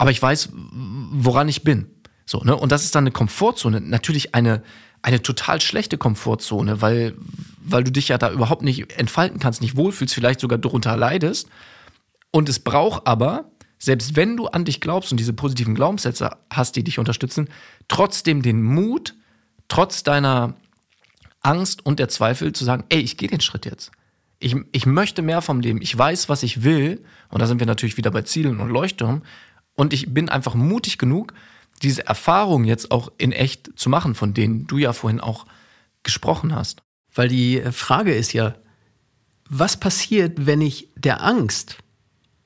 aber 0.00 0.10
ich 0.10 0.22
weiß, 0.22 0.48
woran 0.54 1.50
ich 1.50 1.62
bin. 1.62 1.90
So, 2.24 2.38
ne? 2.38 2.56
Und 2.56 2.72
das 2.72 2.84
ist 2.84 2.94
dann 2.94 3.02
eine 3.02 3.10
Komfortzone. 3.10 3.82
Natürlich 3.82 4.34
eine, 4.34 4.62
eine 5.02 5.20
total 5.20 5.60
schlechte 5.60 5.98
Komfortzone, 5.98 6.80
weil, 6.80 7.14
weil 7.62 7.84
du 7.84 7.92
dich 7.92 8.08
ja 8.08 8.16
da 8.16 8.32
überhaupt 8.32 8.62
nicht 8.62 8.98
entfalten 8.98 9.38
kannst, 9.40 9.60
nicht 9.60 9.76
wohlfühlst, 9.76 10.14
vielleicht 10.14 10.40
sogar 10.40 10.56
darunter 10.56 10.96
leidest. 10.96 11.50
Und 12.30 12.48
es 12.48 12.60
braucht 12.60 13.06
aber, 13.06 13.50
selbst 13.78 14.16
wenn 14.16 14.38
du 14.38 14.46
an 14.46 14.64
dich 14.64 14.80
glaubst 14.80 15.10
und 15.12 15.20
diese 15.20 15.34
positiven 15.34 15.74
Glaubenssätze 15.74 16.30
hast, 16.48 16.76
die 16.76 16.84
dich 16.84 16.98
unterstützen, 16.98 17.50
trotzdem 17.88 18.40
den 18.40 18.62
Mut, 18.62 19.14
trotz 19.68 20.02
deiner 20.02 20.54
Angst 21.42 21.84
und 21.84 21.98
der 21.98 22.08
Zweifel 22.08 22.54
zu 22.54 22.64
sagen, 22.64 22.84
ey, 22.88 23.00
ich 23.00 23.18
gehe 23.18 23.28
den 23.28 23.42
Schritt 23.42 23.66
jetzt. 23.66 23.90
Ich, 24.38 24.56
ich 24.72 24.86
möchte 24.86 25.20
mehr 25.20 25.42
vom 25.42 25.60
Leben. 25.60 25.82
Ich 25.82 25.96
weiß, 25.96 26.30
was 26.30 26.42
ich 26.42 26.62
will. 26.64 27.04
Und 27.28 27.42
da 27.42 27.46
sind 27.46 27.60
wir 27.60 27.66
natürlich 27.66 27.98
wieder 27.98 28.10
bei 28.10 28.22
Zielen 28.22 28.60
und 28.60 28.70
Leuchtturm. 28.70 29.20
Und 29.74 29.92
ich 29.92 30.12
bin 30.12 30.28
einfach 30.28 30.54
mutig 30.54 30.98
genug, 30.98 31.32
diese 31.82 32.06
Erfahrung 32.06 32.64
jetzt 32.64 32.90
auch 32.90 33.10
in 33.18 33.32
echt 33.32 33.78
zu 33.78 33.88
machen, 33.88 34.14
von 34.14 34.34
denen 34.34 34.66
du 34.66 34.78
ja 34.78 34.92
vorhin 34.92 35.20
auch 35.20 35.46
gesprochen 36.02 36.54
hast. 36.54 36.82
Weil 37.14 37.28
die 37.28 37.62
Frage 37.72 38.14
ist 38.14 38.32
ja, 38.32 38.54
was 39.48 39.78
passiert, 39.78 40.46
wenn 40.46 40.60
ich 40.60 40.88
der 40.96 41.22
Angst, 41.22 41.78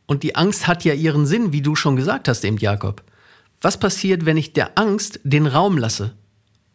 und 0.06 0.22
die 0.22 0.36
Angst 0.36 0.66
hat 0.66 0.84
ja 0.84 0.94
ihren 0.94 1.26
Sinn, 1.26 1.52
wie 1.52 1.62
du 1.62 1.76
schon 1.76 1.96
gesagt 1.96 2.28
hast, 2.28 2.44
eben 2.44 2.58
Jakob, 2.58 3.02
was 3.60 3.78
passiert, 3.78 4.26
wenn 4.26 4.36
ich 4.36 4.52
der 4.52 4.78
Angst 4.78 5.20
den 5.24 5.46
Raum 5.46 5.78
lasse 5.78 6.12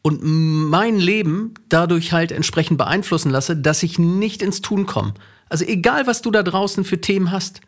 und 0.01 0.22
mein 0.24 0.98
Leben 0.98 1.53
dadurch 1.70 2.12
halt 2.12 2.32
entsprechend 2.32 2.77
beeinflussen 2.77 3.29
lasse, 3.29 3.56
dass 3.56 3.84
ich 3.84 4.00
nicht 4.00 4.41
ins 4.41 4.62
Tun 4.62 4.86
komme? 4.86 5.13
Also 5.50 5.65
egal, 5.65 6.08
was 6.08 6.22
du 6.22 6.32
da 6.32 6.41
draußen 6.41 6.84
für 6.84 7.01
Themen 7.01 7.32
hast, 7.32 7.62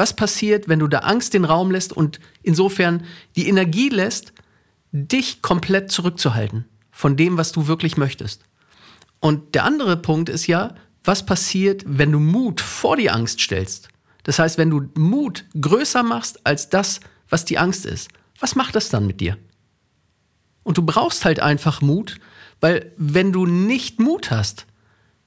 was 0.00 0.16
passiert, 0.16 0.66
wenn 0.66 0.78
du 0.78 0.88
der 0.88 1.06
Angst 1.06 1.34
den 1.34 1.44
Raum 1.44 1.70
lässt 1.70 1.92
und 1.92 2.20
insofern 2.42 3.04
die 3.36 3.48
Energie 3.48 3.90
lässt, 3.90 4.32
dich 4.92 5.42
komplett 5.42 5.92
zurückzuhalten 5.92 6.64
von 6.90 7.18
dem, 7.18 7.36
was 7.36 7.52
du 7.52 7.66
wirklich 7.66 7.98
möchtest? 7.98 8.44
Und 9.20 9.54
der 9.54 9.64
andere 9.64 9.98
Punkt 9.98 10.30
ist 10.30 10.46
ja, 10.46 10.74
was 11.04 11.26
passiert, 11.26 11.84
wenn 11.86 12.12
du 12.12 12.18
Mut 12.18 12.62
vor 12.62 12.96
die 12.96 13.10
Angst 13.10 13.42
stellst? 13.42 13.90
Das 14.22 14.38
heißt, 14.38 14.56
wenn 14.56 14.70
du 14.70 14.88
Mut 14.94 15.44
größer 15.60 16.02
machst 16.02 16.46
als 16.46 16.70
das, 16.70 17.00
was 17.28 17.44
die 17.44 17.58
Angst 17.58 17.84
ist, 17.84 18.08
was 18.38 18.56
macht 18.56 18.76
das 18.76 18.88
dann 18.88 19.06
mit 19.06 19.20
dir? 19.20 19.36
Und 20.62 20.78
du 20.78 20.82
brauchst 20.82 21.26
halt 21.26 21.40
einfach 21.40 21.82
Mut, 21.82 22.16
weil 22.62 22.90
wenn 22.96 23.32
du 23.32 23.44
nicht 23.44 24.00
Mut 24.00 24.30
hast, 24.30 24.64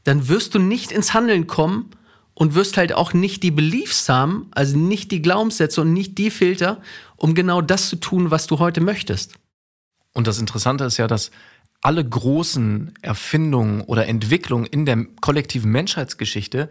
dann 0.03 0.29
wirst 0.29 0.55
du 0.55 0.59
nicht 0.59 0.91
ins 0.91 1.13
Handeln 1.13 1.45
kommen 1.45 1.91
und 2.33 2.55
wirst 2.55 2.77
halt 2.77 2.93
auch 2.93 3.13
nicht 3.13 3.43
die 3.43 3.51
Beliefs 3.51 4.09
haben, 4.09 4.47
also 4.51 4.77
nicht 4.77 5.11
die 5.11 5.21
Glaubenssätze 5.21 5.81
und 5.81 5.93
nicht 5.93 6.17
die 6.17 6.31
Filter, 6.31 6.81
um 7.15 7.35
genau 7.35 7.61
das 7.61 7.89
zu 7.89 7.97
tun, 7.97 8.31
was 8.31 8.47
du 8.47 8.59
heute 8.59 8.81
möchtest. 8.81 9.35
Und 10.13 10.27
das 10.27 10.39
Interessante 10.39 10.83
ist 10.83 10.97
ja, 10.97 11.07
dass 11.07 11.31
alle 11.81 12.03
großen 12.07 12.93
Erfindungen 13.01 13.81
oder 13.81 14.07
Entwicklungen 14.07 14.65
in 14.65 14.85
der 14.85 15.05
kollektiven 15.21 15.71
Menschheitsgeschichte 15.71 16.69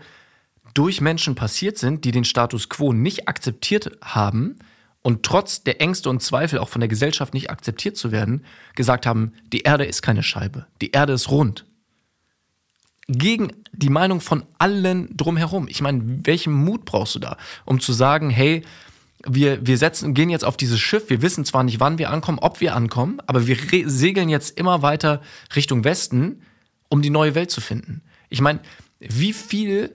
durch 0.75 1.01
Menschen 1.01 1.35
passiert 1.35 1.77
sind, 1.77 2.05
die 2.05 2.13
den 2.13 2.25
Status 2.25 2.69
quo 2.69 2.93
nicht 2.93 3.29
akzeptiert 3.29 3.99
haben 4.01 4.57
und 5.03 5.23
trotz 5.25 5.65
der 5.65 5.81
Ängste 5.81 6.09
und 6.09 6.23
Zweifel 6.23 6.59
auch 6.59 6.69
von 6.69 6.81
der 6.81 6.89
Gesellschaft 6.89 7.35
nicht 7.35 7.51
akzeptiert 7.51 7.97
zu 7.97 8.11
werden, 8.11 8.45
gesagt 8.75 9.05
haben, 9.05 9.33
die 9.53 9.61
Erde 9.61 9.85
ist 9.85 10.01
keine 10.01 10.23
Scheibe, 10.23 10.67
die 10.81 10.93
Erde 10.93 11.13
ist 11.13 11.31
rund. 11.31 11.67
Gegen 13.19 13.53
die 13.73 13.91
Meinung 13.91 14.21
von 14.21 14.45
allen 14.59 15.15
drumherum. 15.17 15.69
Ich 15.69 15.81
meine, 15.81 16.21
welchen 16.25 16.53
Mut 16.53 16.85
brauchst 16.85 17.15
du 17.15 17.19
da, 17.19 17.37
um 17.65 17.81
zu 17.81 17.93
sagen, 17.93 18.31
hey, 18.31 18.63
wir, 19.25 19.65
wir 19.67 19.79
setzen, 19.79 20.15
gehen 20.15 20.31
jetzt 20.31 20.45
auf 20.45 20.57
dieses 20.57 20.81
Schiff, 20.81 21.09
wir 21.09 21.23
wissen 21.23 21.45
zwar 21.45 21.63
nicht, 21.63 21.81
wann 21.81 21.99
wir 21.99 22.11
ankommen, 22.11 22.39
ob 22.41 22.61
wir 22.61 22.75
ankommen, 22.75 23.21
aber 23.27 23.47
wir 23.47 23.57
segeln 23.87 24.29
jetzt 24.29 24.59
immer 24.59 24.83
weiter 24.83 25.21
Richtung 25.55 25.85
Westen, 25.85 26.43
um 26.89 27.03
die 27.03 27.11
neue 27.11 27.35
Welt 27.35 27.51
zu 27.51 27.61
finden. 27.61 28.03
Ich 28.29 28.41
meine, 28.41 28.61
wie 28.99 29.33
viel 29.33 29.95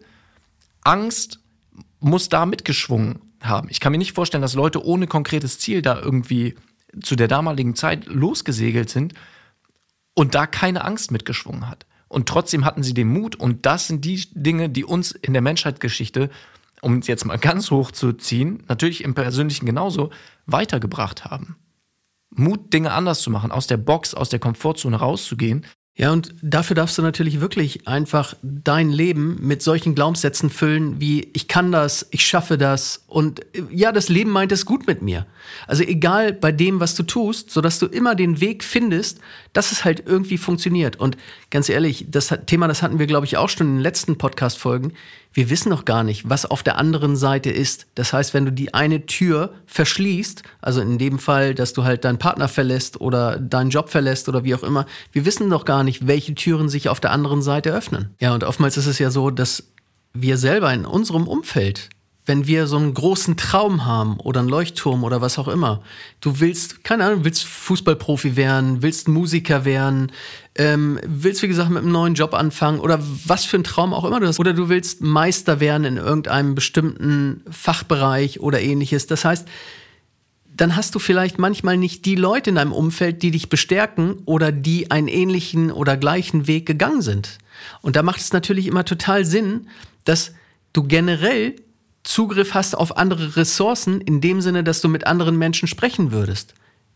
Angst 0.83 1.39
muss 1.99 2.29
da 2.29 2.45
mitgeschwungen 2.45 3.19
haben? 3.41 3.67
Ich 3.69 3.79
kann 3.79 3.91
mir 3.91 3.97
nicht 3.97 4.13
vorstellen, 4.13 4.41
dass 4.41 4.53
Leute 4.53 4.83
ohne 4.85 5.07
konkretes 5.07 5.59
Ziel 5.59 5.81
da 5.81 5.99
irgendwie 5.99 6.55
zu 7.01 7.15
der 7.15 7.27
damaligen 7.27 7.75
Zeit 7.75 8.05
losgesegelt 8.05 8.89
sind 8.89 9.13
und 10.13 10.35
da 10.35 10.47
keine 10.47 10.83
Angst 10.85 11.11
mitgeschwungen 11.11 11.69
hat. 11.69 11.85
Und 12.07 12.29
trotzdem 12.29 12.65
hatten 12.65 12.83
sie 12.83 12.93
den 12.93 13.09
Mut 13.09 13.35
und 13.35 13.65
das 13.65 13.87
sind 13.87 14.05
die 14.05 14.23
Dinge, 14.31 14.69
die 14.69 14.85
uns 14.85 15.11
in 15.11 15.33
der 15.33 15.41
Menschheitsgeschichte 15.41 16.29
um 16.81 16.99
es 16.99 17.07
jetzt 17.07 17.25
mal 17.25 17.37
ganz 17.37 17.71
hoch 17.71 17.91
zu 17.91 18.13
ziehen, 18.13 18.63
natürlich 18.67 19.03
im 19.03 19.15
Persönlichen 19.15 19.65
genauso, 19.65 20.11
weitergebracht 20.45 21.25
haben. 21.25 21.57
Mut, 22.29 22.73
Dinge 22.73 22.91
anders 22.91 23.21
zu 23.21 23.31
machen, 23.31 23.51
aus 23.51 23.67
der 23.67 23.77
Box, 23.77 24.13
aus 24.13 24.29
der 24.29 24.39
Komfortzone 24.39 24.97
rauszugehen 24.97 25.65
ja, 25.99 26.11
und 26.11 26.35
dafür 26.43 26.75
darfst 26.75 26.95
du 26.99 27.01
natürlich 27.01 27.41
wirklich 27.41 27.87
einfach 27.87 28.35
dein 28.43 28.91
Leben 28.91 29.37
mit 29.41 29.63
solchen 29.63 29.95
Glaubenssätzen 29.95 30.51
füllen, 30.51 31.01
wie 31.01 31.27
ich 31.33 31.47
kann 31.47 31.71
das, 31.71 32.05
ich 32.11 32.23
schaffe 32.23 32.59
das 32.59 33.03
und 33.07 33.41
ja, 33.71 33.91
das 33.91 34.07
Leben 34.07 34.29
meint 34.29 34.51
es 34.51 34.67
gut 34.67 34.85
mit 34.85 35.01
mir. 35.01 35.25
Also 35.65 35.81
egal 35.81 36.33
bei 36.33 36.51
dem, 36.51 36.79
was 36.79 36.93
du 36.93 37.01
tust, 37.01 37.49
so 37.49 37.61
dass 37.61 37.79
du 37.79 37.87
immer 37.87 38.13
den 38.13 38.39
Weg 38.39 38.63
findest, 38.63 39.19
dass 39.53 39.71
es 39.71 39.85
halt 39.85 40.03
irgendwie 40.05 40.37
funktioniert. 40.37 40.97
Und 40.97 41.17
ganz 41.49 41.67
ehrlich, 41.67 42.05
das 42.09 42.31
Thema, 42.45 42.67
das 42.67 42.83
hatten 42.83 42.99
wir, 42.99 43.07
glaube 43.07 43.25
ich, 43.25 43.37
auch 43.37 43.49
schon 43.49 43.65
in 43.65 43.73
den 43.77 43.81
letzten 43.81 44.19
Podcast-Folgen 44.19 44.93
wir 45.37 45.51
wissen 45.51 45.69
noch 45.69 45.85
gar 45.85 46.03
nicht, 46.03 46.27
was 46.27 46.47
auf 46.47 46.63
der 46.63 46.79
anderen 46.79 47.15
Seite 47.15 47.51
ist. 47.51 47.85
Das 47.93 48.11
heißt, 48.11 48.33
wenn 48.33 48.45
du 48.45 48.51
die 48.51 48.73
eine 48.73 49.05
Tür 49.05 49.53
verschließt, 49.67 50.41
also 50.63 50.81
in 50.81 50.97
dem 50.97 51.19
Fall, 51.19 51.53
dass 51.53 51.73
du 51.73 51.83
halt 51.83 52.05
deinen 52.05 52.17
Partner 52.17 52.47
verlässt 52.47 52.99
oder 52.99 53.37
deinen 53.37 53.69
Job 53.69 53.89
verlässt 53.89 54.27
oder 54.29 54.43
wie 54.45 54.55
auch 54.55 54.63
immer, 54.63 54.87
wir 55.11 55.25
wissen 55.25 55.47
noch 55.47 55.63
gar 55.63 55.83
nicht, 55.83 56.07
welche 56.07 56.33
Türen 56.33 56.69
sich 56.69 56.89
auf 56.89 56.99
der 56.99 57.11
anderen 57.11 57.43
Seite 57.43 57.71
öffnen. 57.71 58.15
Ja, 58.19 58.33
und 58.33 58.43
oftmals 58.43 58.77
ist 58.77 58.87
es 58.87 58.97
ja 58.97 59.11
so, 59.11 59.29
dass 59.29 59.65
wir 60.15 60.37
selber 60.37 60.73
in 60.73 60.87
unserem 60.87 61.27
Umfeld 61.27 61.89
wenn 62.27 62.45
wir 62.45 62.67
so 62.67 62.75
einen 62.77 62.93
großen 62.93 63.37
Traum 63.37 63.85
haben 63.85 64.19
oder 64.19 64.41
einen 64.41 64.49
Leuchtturm 64.49 65.03
oder 65.03 65.21
was 65.21 65.39
auch 65.39 65.47
immer. 65.47 65.81
Du 66.19 66.39
willst, 66.41 66.83
keine 66.83 67.05
Ahnung, 67.05 67.23
willst 67.23 67.45
Fußballprofi 67.45 68.35
werden, 68.35 68.81
willst 68.83 69.07
Musiker 69.07 69.63
werden, 69.63 70.11
ähm, 70.55 70.99
willst, 71.05 71.41
wie 71.41 71.47
gesagt, 71.47 71.69
mit 71.69 71.83
einem 71.83 71.93
neuen 71.93 72.15
Job 72.15 72.33
anfangen 72.33 72.79
oder 72.79 72.99
was 73.25 73.45
für 73.45 73.57
ein 73.57 73.63
Traum 73.63 73.93
auch 73.93 74.03
immer 74.03 74.19
du 74.19 74.27
hast. 74.27 74.39
Oder 74.39 74.53
du 74.53 74.67
willst 74.67 75.01
Meister 75.01 75.61
werden 75.61 75.85
in 75.85 75.97
irgendeinem 75.97 76.53
bestimmten 76.53 77.43
Fachbereich 77.49 78.41
oder 78.41 78.61
ähnliches. 78.61 79.07
Das 79.07 79.23
heißt, 79.23 79.47
dann 80.45 80.75
hast 80.75 80.95
du 80.95 80.99
vielleicht 80.99 81.39
manchmal 81.39 81.77
nicht 81.77 82.03
die 82.05 82.15
Leute 82.15 82.49
in 82.49 82.55
deinem 82.57 82.73
Umfeld, 82.73 83.23
die 83.23 83.31
dich 83.31 83.47
bestärken 83.47 84.15
oder 84.25 84.51
die 84.51 84.91
einen 84.91 85.07
ähnlichen 85.07 85.71
oder 85.71 85.95
gleichen 85.95 86.47
Weg 86.47 86.65
gegangen 86.65 87.01
sind. 87.01 87.37
Und 87.81 87.95
da 87.95 88.03
macht 88.03 88.19
es 88.19 88.33
natürlich 88.33 88.67
immer 88.67 88.83
total 88.83 89.23
Sinn, 89.23 89.67
dass 90.03 90.33
du 90.73 90.83
generell 90.83 91.55
Zugriff 92.07 92.53
hast 92.53 92.73
auf 92.73 92.95
andere 92.95 93.35
Ressourcen 93.35 93.99
in 93.99 94.21
dem 94.21 94.39
Sinne, 94.39 94.63
dass 94.63 94.79
du 94.79 94.87
mit 94.87 95.05
anderen 95.05 95.37
Menschen 95.37 95.67
sprechen 95.67 96.13
würdest. 96.13 96.53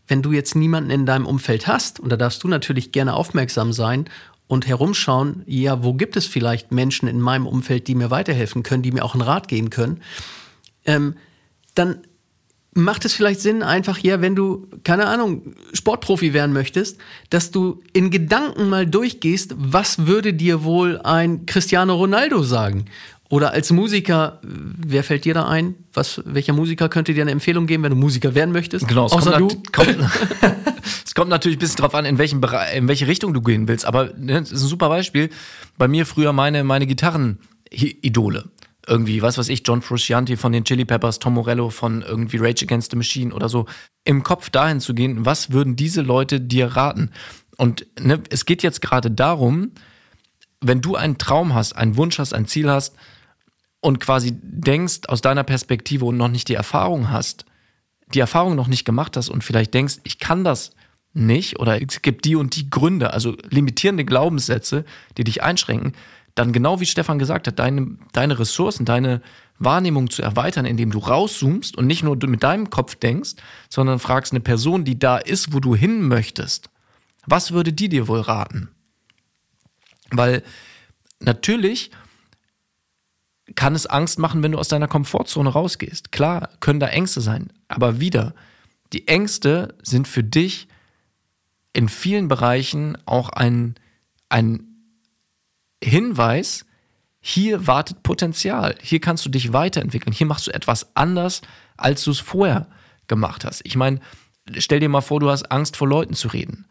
Wenn 0.08 0.22
du 0.22 0.32
jetzt 0.32 0.56
niemanden 0.56 0.88
in 0.88 1.04
deinem 1.04 1.26
Umfeld 1.26 1.66
hast, 1.66 2.00
und 2.00 2.08
da 2.08 2.16
darfst 2.16 2.42
du 2.42 2.48
natürlich 2.48 2.92
gerne 2.92 3.12
aufmerksam 3.12 3.74
sein 3.74 4.06
und 4.46 4.66
herumschauen, 4.66 5.42
ja, 5.44 5.84
wo 5.84 5.92
gibt 5.92 6.16
es 6.16 6.26
vielleicht 6.26 6.72
Menschen 6.72 7.08
in 7.08 7.20
meinem 7.20 7.46
Umfeld, 7.46 7.88
die 7.88 7.94
mir 7.94 8.10
weiterhelfen 8.10 8.62
können, 8.62 8.82
die 8.82 8.90
mir 8.90 9.04
auch 9.04 9.12
einen 9.12 9.22
Rat 9.22 9.48
geben 9.48 9.68
können, 9.68 10.00
ähm, 10.86 11.16
dann 11.74 11.98
macht 12.74 13.04
es 13.04 13.12
vielleicht 13.12 13.40
Sinn, 13.40 13.62
einfach, 13.62 13.98
ja, 13.98 14.22
wenn 14.22 14.34
du, 14.34 14.66
keine 14.82 15.06
Ahnung, 15.06 15.54
Sportprofi 15.74 16.32
werden 16.32 16.54
möchtest, 16.54 16.98
dass 17.28 17.50
du 17.50 17.82
in 17.92 18.10
Gedanken 18.10 18.70
mal 18.70 18.86
durchgehst, 18.86 19.54
was 19.58 20.06
würde 20.06 20.32
dir 20.32 20.64
wohl 20.64 20.98
ein 21.02 21.44
Cristiano 21.44 21.94
Ronaldo 21.94 22.42
sagen? 22.42 22.86
Oder 23.32 23.54
als 23.54 23.72
Musiker, 23.72 24.40
wer 24.42 25.02
fällt 25.02 25.24
dir 25.24 25.32
da 25.32 25.48
ein? 25.48 25.74
Was, 25.94 26.20
welcher 26.26 26.52
Musiker 26.52 26.90
könnte 26.90 27.14
dir 27.14 27.22
eine 27.22 27.30
Empfehlung 27.30 27.66
geben, 27.66 27.82
wenn 27.82 27.88
du 27.88 27.96
Musiker 27.96 28.34
werden 28.34 28.52
möchtest? 28.52 28.86
Genau, 28.86 29.06
es, 29.06 29.12
Außer 29.12 29.38
kommt, 29.38 29.52
du? 29.52 29.62
Kommt, 29.72 29.96
es 31.06 31.14
kommt 31.14 31.30
natürlich 31.30 31.56
ein 31.56 31.60
bisschen 31.60 31.78
drauf 31.78 31.94
an, 31.94 32.04
in, 32.04 32.18
welchem 32.18 32.42
Bereich, 32.42 32.76
in 32.76 32.88
welche 32.88 33.06
Richtung 33.06 33.32
du 33.32 33.40
gehen 33.40 33.68
willst. 33.68 33.86
Aber 33.86 34.12
ne, 34.18 34.40
das 34.40 34.52
ist 34.52 34.64
ein 34.64 34.68
super 34.68 34.90
Beispiel. 34.90 35.30
Bei 35.78 35.88
mir 35.88 36.04
früher 36.04 36.34
meine, 36.34 36.62
meine 36.62 36.86
Gitarren-Idole. 36.86 38.50
Irgendwie, 38.86 39.22
was 39.22 39.38
weiß 39.38 39.48
ich, 39.48 39.62
John 39.66 39.80
Frusciante 39.80 40.36
von 40.36 40.52
den 40.52 40.64
Chili 40.64 40.84
Peppers, 40.84 41.18
Tom 41.18 41.32
Morello 41.32 41.70
von 41.70 42.02
irgendwie 42.02 42.36
Rage 42.36 42.66
Against 42.66 42.90
the 42.90 42.98
Machine 42.98 43.32
oder 43.32 43.48
so. 43.48 43.64
Im 44.04 44.24
Kopf 44.24 44.50
dahin 44.50 44.78
zu 44.80 44.92
gehen, 44.92 45.24
was 45.24 45.52
würden 45.52 45.74
diese 45.74 46.02
Leute 46.02 46.38
dir 46.38 46.66
raten? 46.66 47.10
Und 47.56 47.86
ne, 47.98 48.20
es 48.28 48.44
geht 48.44 48.62
jetzt 48.62 48.82
gerade 48.82 49.10
darum, 49.10 49.70
wenn 50.60 50.82
du 50.82 50.96
einen 50.96 51.16
Traum 51.16 51.54
hast, 51.54 51.72
einen 51.72 51.96
Wunsch 51.96 52.18
hast, 52.18 52.34
ein 52.34 52.44
Ziel 52.44 52.68
hast, 52.68 52.94
und 53.82 53.98
quasi 54.00 54.32
denkst 54.40 55.00
aus 55.08 55.20
deiner 55.20 55.42
Perspektive 55.42 56.06
und 56.06 56.16
noch 56.16 56.28
nicht 56.28 56.48
die 56.48 56.54
Erfahrung 56.54 57.10
hast, 57.10 57.44
die 58.14 58.20
Erfahrung 58.20 58.54
noch 58.54 58.68
nicht 58.68 58.84
gemacht 58.84 59.16
hast 59.16 59.28
und 59.28 59.44
vielleicht 59.44 59.74
denkst, 59.74 59.96
ich 60.04 60.18
kann 60.18 60.44
das 60.44 60.70
nicht 61.12 61.58
oder 61.58 61.82
es 61.82 62.00
gibt 62.00 62.24
die 62.24 62.36
und 62.36 62.56
die 62.56 62.70
Gründe, 62.70 63.12
also 63.12 63.36
limitierende 63.50 64.04
Glaubenssätze, 64.04 64.84
die 65.18 65.24
dich 65.24 65.42
einschränken, 65.42 65.92
dann 66.34 66.52
genau 66.52 66.80
wie 66.80 66.86
Stefan 66.86 67.18
gesagt 67.18 67.48
hat, 67.48 67.58
deine, 67.58 67.98
deine 68.12 68.38
Ressourcen, 68.38 68.86
deine 68.86 69.20
Wahrnehmung 69.58 70.10
zu 70.10 70.22
erweitern, 70.22 70.64
indem 70.64 70.92
du 70.92 71.00
rauszoomst 71.00 71.76
und 71.76 71.86
nicht 71.86 72.04
nur 72.04 72.16
mit 72.26 72.42
deinem 72.42 72.70
Kopf 72.70 72.94
denkst, 72.94 73.32
sondern 73.68 73.98
fragst 73.98 74.32
eine 74.32 74.40
Person, 74.40 74.84
die 74.84 74.98
da 74.98 75.18
ist, 75.18 75.52
wo 75.52 75.60
du 75.60 75.74
hin 75.74 76.06
möchtest. 76.06 76.70
Was 77.26 77.50
würde 77.50 77.72
die 77.72 77.88
dir 77.88 78.08
wohl 78.08 78.20
raten? 78.20 78.70
Weil 80.10 80.42
natürlich 81.18 81.90
kann 83.54 83.74
es 83.74 83.86
Angst 83.86 84.18
machen, 84.18 84.42
wenn 84.42 84.52
du 84.52 84.58
aus 84.58 84.68
deiner 84.68 84.88
Komfortzone 84.88 85.50
rausgehst. 85.50 86.12
Klar, 86.12 86.50
können 86.60 86.80
da 86.80 86.88
Ängste 86.88 87.20
sein, 87.20 87.52
aber 87.68 88.00
wieder, 88.00 88.34
die 88.92 89.08
Ängste 89.08 89.74
sind 89.82 90.08
für 90.08 90.22
dich 90.22 90.68
in 91.72 91.88
vielen 91.88 92.28
Bereichen 92.28 92.98
auch 93.06 93.30
ein, 93.30 93.74
ein 94.28 94.66
Hinweis, 95.82 96.66
hier 97.20 97.66
wartet 97.66 98.02
Potenzial, 98.02 98.74
hier 98.82 99.00
kannst 99.00 99.24
du 99.24 99.30
dich 99.30 99.52
weiterentwickeln, 99.52 100.12
hier 100.12 100.26
machst 100.26 100.46
du 100.46 100.50
etwas 100.50 100.94
anders, 100.96 101.40
als 101.76 102.04
du 102.04 102.10
es 102.10 102.20
vorher 102.20 102.68
gemacht 103.06 103.44
hast. 103.44 103.62
Ich 103.64 103.76
meine, 103.76 104.00
stell 104.58 104.80
dir 104.80 104.88
mal 104.88 105.00
vor, 105.00 105.20
du 105.20 105.30
hast 105.30 105.50
Angst 105.50 105.76
vor 105.76 105.88
Leuten 105.88 106.14
zu 106.14 106.28
reden. 106.28 106.66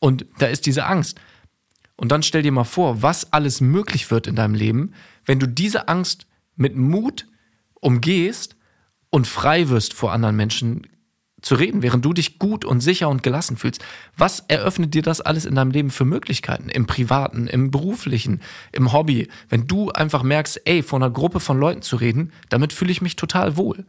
Und 0.00 0.26
da 0.38 0.46
ist 0.46 0.66
diese 0.66 0.86
Angst. 0.86 1.18
Und 1.96 2.10
dann 2.10 2.22
stell 2.22 2.42
dir 2.42 2.52
mal 2.52 2.64
vor, 2.64 3.02
was 3.02 3.32
alles 3.32 3.60
möglich 3.60 4.10
wird 4.10 4.26
in 4.26 4.36
deinem 4.36 4.54
Leben, 4.54 4.92
wenn 5.24 5.38
du 5.38 5.46
diese 5.46 5.88
Angst 5.88 6.26
mit 6.56 6.76
Mut 6.76 7.26
umgehst 7.80 8.56
und 9.10 9.26
frei 9.26 9.68
wirst 9.68 9.94
vor 9.94 10.12
anderen 10.12 10.36
Menschen 10.36 10.86
zu 11.44 11.54
reden, 11.54 11.82
während 11.82 12.04
du 12.04 12.12
dich 12.12 12.38
gut 12.38 12.64
und 12.64 12.80
sicher 12.80 13.08
und 13.08 13.22
gelassen 13.22 13.56
fühlst. 13.56 13.84
Was 14.16 14.40
eröffnet 14.48 14.94
dir 14.94 15.02
das 15.02 15.20
alles 15.20 15.44
in 15.44 15.54
deinem 15.54 15.70
Leben 15.70 15.90
für 15.90 16.04
Möglichkeiten? 16.04 16.68
Im 16.70 16.86
privaten, 16.86 17.46
im 17.46 17.70
beruflichen, 17.70 18.40
im 18.72 18.92
Hobby? 18.92 19.28
Wenn 19.48 19.66
du 19.66 19.90
einfach 19.90 20.22
merkst, 20.22 20.62
ey, 20.64 20.82
vor 20.82 20.98
einer 20.98 21.10
Gruppe 21.10 21.40
von 21.40 21.60
Leuten 21.60 21.82
zu 21.82 21.96
reden, 21.96 22.32
damit 22.48 22.72
fühle 22.72 22.92
ich 22.92 23.02
mich 23.02 23.16
total 23.16 23.56
wohl. 23.56 23.84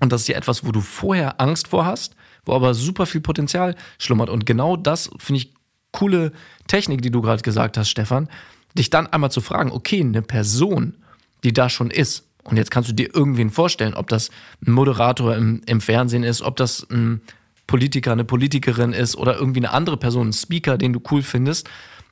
Und 0.00 0.12
das 0.12 0.22
ist 0.22 0.28
ja 0.28 0.36
etwas, 0.36 0.64
wo 0.64 0.72
du 0.72 0.82
vorher 0.82 1.40
Angst 1.40 1.68
vor 1.68 1.86
hast, 1.86 2.14
wo 2.44 2.52
aber 2.52 2.74
super 2.74 3.06
viel 3.06 3.22
Potenzial 3.22 3.74
schlummert. 3.98 4.28
Und 4.28 4.44
genau 4.44 4.76
das 4.76 5.10
finde 5.18 5.40
ich 5.40 5.55
coole 5.96 6.32
Technik, 6.66 7.02
die 7.02 7.10
du 7.10 7.22
gerade 7.22 7.42
gesagt 7.42 7.76
hast, 7.76 7.88
Stefan, 7.88 8.28
dich 8.74 8.90
dann 8.90 9.06
einmal 9.06 9.30
zu 9.30 9.40
fragen, 9.40 9.72
okay, 9.72 10.00
eine 10.00 10.22
Person, 10.22 10.96
die 11.42 11.52
da 11.52 11.68
schon 11.68 11.90
ist, 11.90 12.24
und 12.44 12.56
jetzt 12.56 12.70
kannst 12.70 12.88
du 12.88 12.94
dir 12.94 13.12
irgendwen 13.12 13.50
vorstellen, 13.50 13.94
ob 13.94 14.08
das 14.08 14.30
ein 14.64 14.70
Moderator 14.72 15.34
im, 15.34 15.62
im 15.66 15.80
Fernsehen 15.80 16.22
ist, 16.22 16.42
ob 16.42 16.56
das 16.56 16.86
ein 16.90 17.20
Politiker, 17.66 18.12
eine 18.12 18.24
Politikerin 18.24 18.92
ist 18.92 19.16
oder 19.16 19.36
irgendwie 19.36 19.60
eine 19.60 19.72
andere 19.72 19.96
Person, 19.96 20.28
ein 20.28 20.32
Speaker, 20.32 20.78
den 20.78 20.92
du 20.92 21.00
cool 21.10 21.22
findest. 21.22 21.68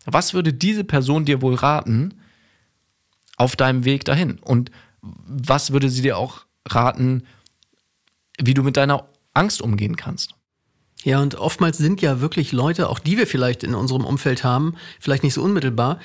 Was 0.06 0.34
würde 0.34 0.52
diese 0.52 0.82
Person 0.82 1.24
dir 1.24 1.40
wohl 1.40 1.54
raten 1.54 2.14
auf 3.36 3.54
deinem 3.54 3.84
Weg 3.84 4.04
dahin? 4.04 4.38
Und 4.40 4.72
was 5.00 5.72
würde 5.72 5.88
sie 5.88 6.02
dir 6.02 6.18
auch 6.18 6.46
raten, 6.68 7.22
wie 8.40 8.54
du 8.54 8.64
mit 8.64 8.76
deiner 8.76 9.06
Angst 9.34 9.62
umgehen 9.62 9.94
kannst? 9.96 10.34
Ja, 11.04 11.20
und 11.20 11.34
oftmals 11.34 11.76
sind 11.76 12.00
ja 12.00 12.22
wirklich 12.22 12.52
Leute, 12.52 12.88
auch 12.88 12.98
die 12.98 13.18
wir 13.18 13.26
vielleicht 13.26 13.62
in 13.62 13.74
unserem 13.74 14.06
Umfeld 14.06 14.42
haben, 14.42 14.74
vielleicht 14.98 15.22
nicht 15.22 15.34
so 15.34 15.42
unmittelbar, 15.42 15.98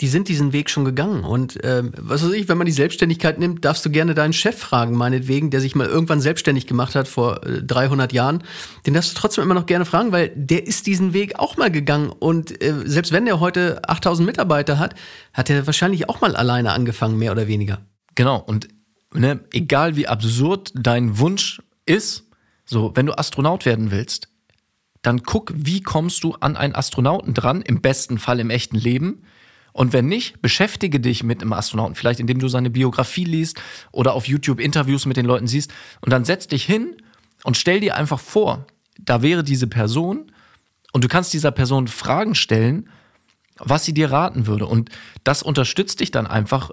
die 0.00 0.08
sind 0.08 0.28
diesen 0.28 0.54
Weg 0.54 0.70
schon 0.70 0.84
gegangen. 0.84 1.24
Und 1.24 1.62
äh, 1.62 1.82
was 1.98 2.24
weiß 2.24 2.32
ich, 2.32 2.48
wenn 2.48 2.56
man 2.56 2.66
die 2.66 2.72
Selbstständigkeit 2.72 3.38
nimmt, 3.38 3.64
darfst 3.64 3.84
du 3.84 3.90
gerne 3.90 4.14
deinen 4.14 4.32
Chef 4.32 4.58
fragen, 4.58 4.96
meinetwegen, 4.96 5.50
der 5.50 5.60
sich 5.60 5.74
mal 5.74 5.86
irgendwann 5.86 6.22
selbstständig 6.22 6.66
gemacht 6.66 6.94
hat 6.94 7.06
vor 7.06 7.46
äh, 7.46 7.62
300 7.62 8.14
Jahren. 8.14 8.42
Den 8.86 8.94
darfst 8.94 9.14
du 9.14 9.20
trotzdem 9.20 9.44
immer 9.44 9.54
noch 9.54 9.66
gerne 9.66 9.84
fragen, 9.84 10.10
weil 10.10 10.32
der 10.34 10.66
ist 10.66 10.86
diesen 10.86 11.12
Weg 11.12 11.38
auch 11.38 11.58
mal 11.58 11.70
gegangen. 11.70 12.08
Und 12.10 12.62
äh, 12.62 12.74
selbst 12.86 13.12
wenn 13.12 13.26
der 13.26 13.40
heute 13.40 13.86
8000 13.86 14.26
Mitarbeiter 14.26 14.78
hat, 14.78 14.94
hat 15.34 15.50
er 15.50 15.66
wahrscheinlich 15.66 16.08
auch 16.08 16.22
mal 16.22 16.34
alleine 16.34 16.72
angefangen, 16.72 17.18
mehr 17.18 17.32
oder 17.32 17.46
weniger. 17.46 17.80
Genau. 18.14 18.38
Und 18.38 18.68
ne, 19.14 19.40
egal 19.52 19.96
wie 19.96 20.08
absurd 20.08 20.72
dein 20.74 21.18
Wunsch 21.18 21.60
ist, 21.84 22.24
so, 22.64 22.92
wenn 22.94 23.06
du 23.06 23.16
Astronaut 23.16 23.64
werden 23.64 23.90
willst, 23.90 24.28
dann 25.06 25.22
guck, 25.22 25.52
wie 25.54 25.82
kommst 25.82 26.24
du 26.24 26.34
an 26.34 26.56
einen 26.56 26.74
Astronauten 26.74 27.34
dran, 27.34 27.62
im 27.62 27.80
besten 27.80 28.18
Fall 28.18 28.40
im 28.40 28.50
echten 28.50 28.76
Leben 28.76 29.22
und 29.76 29.92
wenn 29.92 30.06
nicht, 30.06 30.40
beschäftige 30.40 31.00
dich 31.00 31.22
mit 31.22 31.42
einem 31.42 31.52
Astronauten, 31.52 31.96
vielleicht 31.96 32.18
indem 32.18 32.38
du 32.38 32.48
seine 32.48 32.70
Biografie 32.70 33.24
liest 33.24 33.60
oder 33.92 34.14
auf 34.14 34.26
YouTube 34.26 34.58
Interviews 34.58 35.04
mit 35.04 35.18
den 35.18 35.26
Leuten 35.26 35.46
siehst. 35.46 35.70
Und 36.00 36.14
dann 36.14 36.24
setz 36.24 36.46
dich 36.46 36.64
hin 36.64 36.96
und 37.44 37.58
stell 37.58 37.80
dir 37.80 37.94
einfach 37.94 38.18
vor, 38.18 38.66
da 38.98 39.20
wäre 39.20 39.44
diese 39.44 39.66
Person 39.66 40.32
und 40.92 41.04
du 41.04 41.08
kannst 41.08 41.34
dieser 41.34 41.50
Person 41.50 41.88
Fragen 41.88 42.34
stellen, 42.34 42.88
was 43.58 43.84
sie 43.84 43.92
dir 43.92 44.10
raten 44.10 44.46
würde. 44.46 44.64
Und 44.64 44.88
das 45.24 45.42
unterstützt 45.42 46.00
dich 46.00 46.10
dann 46.10 46.26
einfach, 46.26 46.70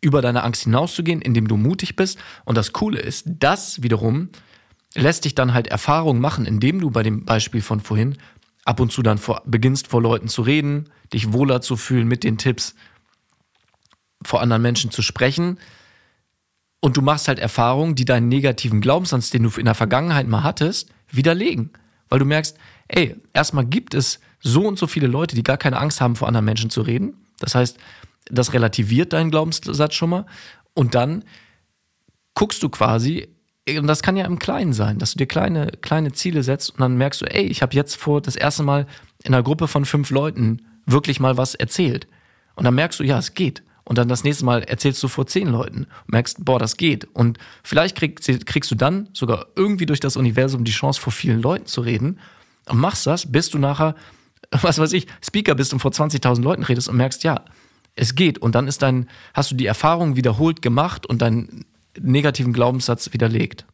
über 0.00 0.22
deine 0.22 0.44
Angst 0.44 0.62
hinauszugehen, 0.62 1.20
indem 1.20 1.48
du 1.48 1.56
mutig 1.56 1.96
bist. 1.96 2.20
Und 2.44 2.56
das 2.56 2.72
Coole 2.72 3.00
ist, 3.00 3.24
das 3.26 3.82
wiederum 3.82 4.28
lässt 4.94 5.24
dich 5.24 5.34
dann 5.34 5.54
halt 5.54 5.66
Erfahrungen 5.68 6.20
machen, 6.20 6.46
indem 6.46 6.80
du 6.80 6.90
bei 6.90 7.02
dem 7.02 7.24
Beispiel 7.24 7.62
von 7.62 7.80
vorhin 7.80 8.16
ab 8.64 8.80
und 8.80 8.92
zu 8.92 9.02
dann 9.02 9.18
vor, 9.18 9.42
beginnst 9.46 9.88
vor 9.88 10.02
Leuten 10.02 10.28
zu 10.28 10.42
reden, 10.42 10.90
dich 11.12 11.32
wohler 11.32 11.60
zu 11.60 11.76
fühlen 11.76 12.06
mit 12.06 12.24
den 12.24 12.38
Tipps, 12.38 12.74
vor 14.22 14.42
anderen 14.42 14.62
Menschen 14.62 14.90
zu 14.90 15.02
sprechen. 15.02 15.58
Und 16.80 16.96
du 16.96 17.02
machst 17.02 17.28
halt 17.28 17.38
Erfahrungen, 17.38 17.94
die 17.94 18.04
deinen 18.04 18.28
negativen 18.28 18.80
Glaubenssatz, 18.80 19.30
den 19.30 19.44
du 19.44 19.50
in 19.58 19.64
der 19.64 19.74
Vergangenheit 19.74 20.28
mal 20.28 20.42
hattest, 20.42 20.90
widerlegen. 21.10 21.70
Weil 22.08 22.18
du 22.18 22.24
merkst, 22.24 22.56
ey, 22.88 23.16
erstmal 23.32 23.64
gibt 23.64 23.94
es 23.94 24.20
so 24.40 24.66
und 24.66 24.78
so 24.78 24.86
viele 24.86 25.06
Leute, 25.06 25.34
die 25.34 25.42
gar 25.42 25.56
keine 25.56 25.78
Angst 25.78 26.00
haben, 26.00 26.16
vor 26.16 26.28
anderen 26.28 26.44
Menschen 26.44 26.70
zu 26.70 26.82
reden. 26.82 27.14
Das 27.38 27.54
heißt, 27.54 27.78
das 28.30 28.52
relativiert 28.52 29.12
deinen 29.12 29.30
Glaubenssatz 29.30 29.94
schon 29.94 30.10
mal. 30.10 30.26
Und 30.74 30.94
dann 30.94 31.24
guckst 32.34 32.62
du 32.62 32.68
quasi, 32.68 33.28
und 33.76 33.86
das 33.86 34.02
kann 34.02 34.16
ja 34.16 34.24
im 34.24 34.38
Kleinen 34.38 34.72
sein, 34.72 34.98
dass 34.98 35.12
du 35.12 35.18
dir 35.18 35.26
kleine, 35.26 35.68
kleine 35.80 36.12
Ziele 36.12 36.42
setzt 36.42 36.70
und 36.70 36.80
dann 36.80 36.96
merkst 36.96 37.20
du, 37.20 37.26
ey, 37.26 37.44
ich 37.44 37.62
habe 37.62 37.74
jetzt 37.74 37.96
vor 37.96 38.20
das 38.20 38.36
erste 38.36 38.62
Mal 38.62 38.86
in 39.24 39.34
einer 39.34 39.42
Gruppe 39.42 39.68
von 39.68 39.84
fünf 39.84 40.10
Leuten 40.10 40.62
wirklich 40.86 41.20
mal 41.20 41.36
was 41.36 41.54
erzählt. 41.54 42.06
Und 42.54 42.64
dann 42.64 42.74
merkst 42.74 42.98
du, 43.00 43.04
ja, 43.04 43.18
es 43.18 43.34
geht. 43.34 43.62
Und 43.84 43.96
dann 43.96 44.08
das 44.08 44.22
nächste 44.22 44.44
Mal 44.44 44.62
erzählst 44.64 45.02
du 45.02 45.08
vor 45.08 45.26
zehn 45.26 45.48
Leuten 45.48 45.84
und 45.84 46.12
merkst, 46.12 46.44
boah, 46.44 46.58
das 46.58 46.76
geht. 46.76 47.04
Und 47.14 47.38
vielleicht 47.62 47.96
kriegst, 47.96 48.46
kriegst 48.46 48.70
du 48.70 48.74
dann 48.74 49.08
sogar 49.12 49.46
irgendwie 49.56 49.86
durch 49.86 50.00
das 50.00 50.16
Universum 50.16 50.64
die 50.64 50.72
Chance, 50.72 51.00
vor 51.00 51.12
vielen 51.12 51.40
Leuten 51.40 51.66
zu 51.66 51.80
reden 51.80 52.18
und 52.68 52.78
machst 52.78 53.06
das, 53.06 53.30
bis 53.30 53.48
du 53.50 53.58
nachher, 53.58 53.94
was 54.50 54.78
weiß 54.78 54.92
ich, 54.92 55.06
Speaker 55.24 55.54
bist 55.54 55.72
und 55.72 55.78
vor 55.78 55.90
20.000 55.90 56.42
Leuten 56.42 56.62
redest 56.62 56.88
und 56.88 56.96
merkst, 56.96 57.24
ja, 57.24 57.44
es 57.96 58.14
geht. 58.14 58.38
Und 58.38 58.54
dann 58.54 58.68
ist 58.68 58.82
dein, 58.82 59.08
hast 59.34 59.50
du 59.50 59.54
die 59.54 59.66
Erfahrung 59.66 60.16
wiederholt 60.16 60.62
gemacht 60.62 61.06
und 61.06 61.22
deinen 61.22 61.64
negativen 62.00 62.52
Glaubenssatz 62.52 63.12
widerlegt. 63.12 63.66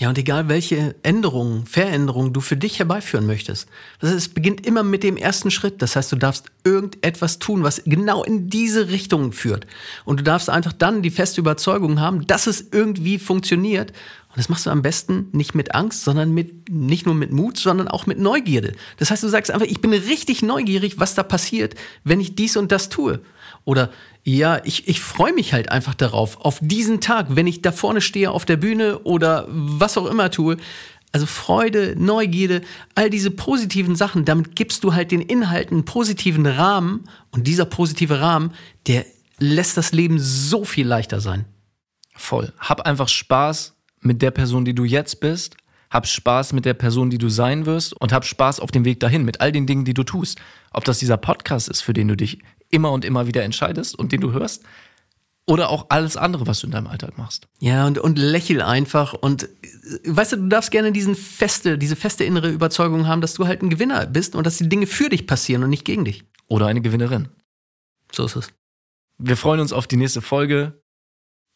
Ja, 0.00 0.08
und 0.08 0.16
egal 0.16 0.48
welche 0.48 0.94
Änderungen, 1.02 1.66
Veränderungen 1.66 2.32
du 2.32 2.40
für 2.40 2.56
dich 2.56 2.78
herbeiführen 2.78 3.26
möchtest. 3.26 3.68
Heißt, 4.00 4.14
es 4.14 4.28
beginnt 4.28 4.66
immer 4.66 4.82
mit 4.82 5.02
dem 5.02 5.18
ersten 5.18 5.50
Schritt. 5.50 5.82
Das 5.82 5.94
heißt, 5.94 6.10
du 6.10 6.16
darfst 6.16 6.46
irgendetwas 6.64 7.38
tun, 7.38 7.64
was 7.64 7.82
genau 7.84 8.24
in 8.24 8.48
diese 8.48 8.88
Richtung 8.88 9.32
führt. 9.32 9.66
Und 10.06 10.18
du 10.18 10.24
darfst 10.24 10.48
einfach 10.48 10.72
dann 10.72 11.02
die 11.02 11.10
feste 11.10 11.42
Überzeugung 11.42 12.00
haben, 12.00 12.26
dass 12.26 12.46
es 12.46 12.68
irgendwie 12.72 13.18
funktioniert. 13.18 13.90
Und 14.28 14.38
das 14.38 14.48
machst 14.48 14.64
du 14.64 14.70
am 14.70 14.80
besten 14.80 15.28
nicht 15.32 15.54
mit 15.54 15.74
Angst, 15.74 16.02
sondern 16.02 16.32
mit, 16.32 16.70
nicht 16.70 17.04
nur 17.04 17.14
mit 17.14 17.30
Mut, 17.30 17.58
sondern 17.58 17.86
auch 17.86 18.06
mit 18.06 18.18
Neugierde. 18.18 18.72
Das 18.96 19.10
heißt, 19.10 19.22
du 19.22 19.28
sagst 19.28 19.50
einfach, 19.50 19.66
ich 19.66 19.82
bin 19.82 19.92
richtig 19.92 20.40
neugierig, 20.40 20.98
was 20.98 21.14
da 21.14 21.22
passiert, 21.22 21.74
wenn 22.04 22.20
ich 22.20 22.34
dies 22.34 22.56
und 22.56 22.72
das 22.72 22.88
tue. 22.88 23.20
Oder 23.64 23.90
ja, 24.22 24.60
ich, 24.64 24.88
ich 24.88 25.00
freue 25.00 25.32
mich 25.32 25.52
halt 25.52 25.70
einfach 25.70 25.94
darauf, 25.94 26.40
auf 26.40 26.58
diesen 26.60 27.00
Tag, 27.00 27.26
wenn 27.30 27.46
ich 27.46 27.62
da 27.62 27.72
vorne 27.72 28.00
stehe 28.00 28.30
auf 28.30 28.44
der 28.44 28.56
Bühne 28.56 28.98
oder 29.00 29.46
was 29.48 29.96
auch 29.96 30.06
immer 30.06 30.30
tue. 30.30 30.56
Also 31.12 31.26
Freude, 31.26 31.96
Neugierde, 31.98 32.60
all 32.94 33.10
diese 33.10 33.30
positiven 33.30 33.96
Sachen, 33.96 34.24
damit 34.24 34.54
gibst 34.54 34.84
du 34.84 34.94
halt 34.94 35.10
den 35.10 35.20
Inhalten 35.20 35.78
einen 35.78 35.84
positiven 35.84 36.46
Rahmen 36.46 37.04
und 37.30 37.46
dieser 37.46 37.64
positive 37.64 38.20
Rahmen, 38.20 38.52
der 38.86 39.04
lässt 39.38 39.76
das 39.76 39.92
Leben 39.92 40.18
so 40.20 40.64
viel 40.64 40.86
leichter 40.86 41.20
sein. 41.20 41.46
Voll. 42.14 42.52
Hab 42.58 42.82
einfach 42.82 43.08
Spaß 43.08 43.74
mit 44.00 44.22
der 44.22 44.30
Person, 44.30 44.64
die 44.64 44.74
du 44.74 44.84
jetzt 44.84 45.20
bist. 45.20 45.56
Hab 45.90 46.06
Spaß 46.06 46.52
mit 46.52 46.64
der 46.64 46.74
Person, 46.74 47.10
die 47.10 47.18
du 47.18 47.28
sein 47.28 47.66
wirst 47.66 47.94
und 47.94 48.12
hab 48.12 48.24
Spaß 48.24 48.60
auf 48.60 48.70
dem 48.70 48.84
Weg 48.84 49.00
dahin 49.00 49.24
mit 49.24 49.40
all 49.40 49.50
den 49.50 49.66
Dingen, 49.66 49.84
die 49.84 49.94
du 49.94 50.04
tust. 50.04 50.38
Ob 50.72 50.84
das 50.84 50.98
dieser 50.98 51.16
Podcast 51.16 51.68
ist, 51.68 51.80
für 51.80 51.92
den 51.92 52.06
du 52.06 52.16
dich 52.16 52.38
immer 52.70 52.92
und 52.92 53.04
immer 53.04 53.26
wieder 53.26 53.42
entscheidest 53.42 53.98
und 53.98 54.12
den 54.12 54.20
du 54.20 54.32
hörst. 54.32 54.64
Oder 55.46 55.70
auch 55.70 55.86
alles 55.88 56.16
andere, 56.16 56.46
was 56.46 56.60
du 56.60 56.66
in 56.66 56.70
deinem 56.70 56.86
Alltag 56.86 57.18
machst. 57.18 57.48
Ja, 57.58 57.86
und, 57.86 57.98
und 57.98 58.18
lächel 58.18 58.62
einfach. 58.62 59.14
Und 59.14 59.48
weißt 60.04 60.32
du, 60.32 60.36
du 60.36 60.48
darfst 60.48 60.70
gerne 60.70 60.92
diesen 60.92 61.16
feste, 61.16 61.76
diese 61.76 61.96
feste 61.96 62.24
innere 62.24 62.50
Überzeugung 62.50 63.08
haben, 63.08 63.20
dass 63.20 63.34
du 63.34 63.46
halt 63.46 63.62
ein 63.62 63.70
Gewinner 63.70 64.06
bist 64.06 64.36
und 64.36 64.46
dass 64.46 64.58
die 64.58 64.68
Dinge 64.68 64.86
für 64.86 65.08
dich 65.08 65.26
passieren 65.26 65.64
und 65.64 65.70
nicht 65.70 65.84
gegen 65.84 66.04
dich. 66.04 66.24
Oder 66.46 66.66
eine 66.66 66.80
Gewinnerin. 66.80 67.28
So 68.12 68.26
ist 68.26 68.36
es. 68.36 68.52
Wir 69.18 69.36
freuen 69.36 69.60
uns 69.60 69.72
auf 69.72 69.86
die 69.86 69.96
nächste 69.96 70.22
Folge. 70.22 70.80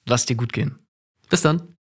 Lass 0.07 0.27
dir 0.27 0.37
gut 0.37 0.53
gehen. 0.53 0.79
Bis 1.31 1.43
dann. 1.43 1.74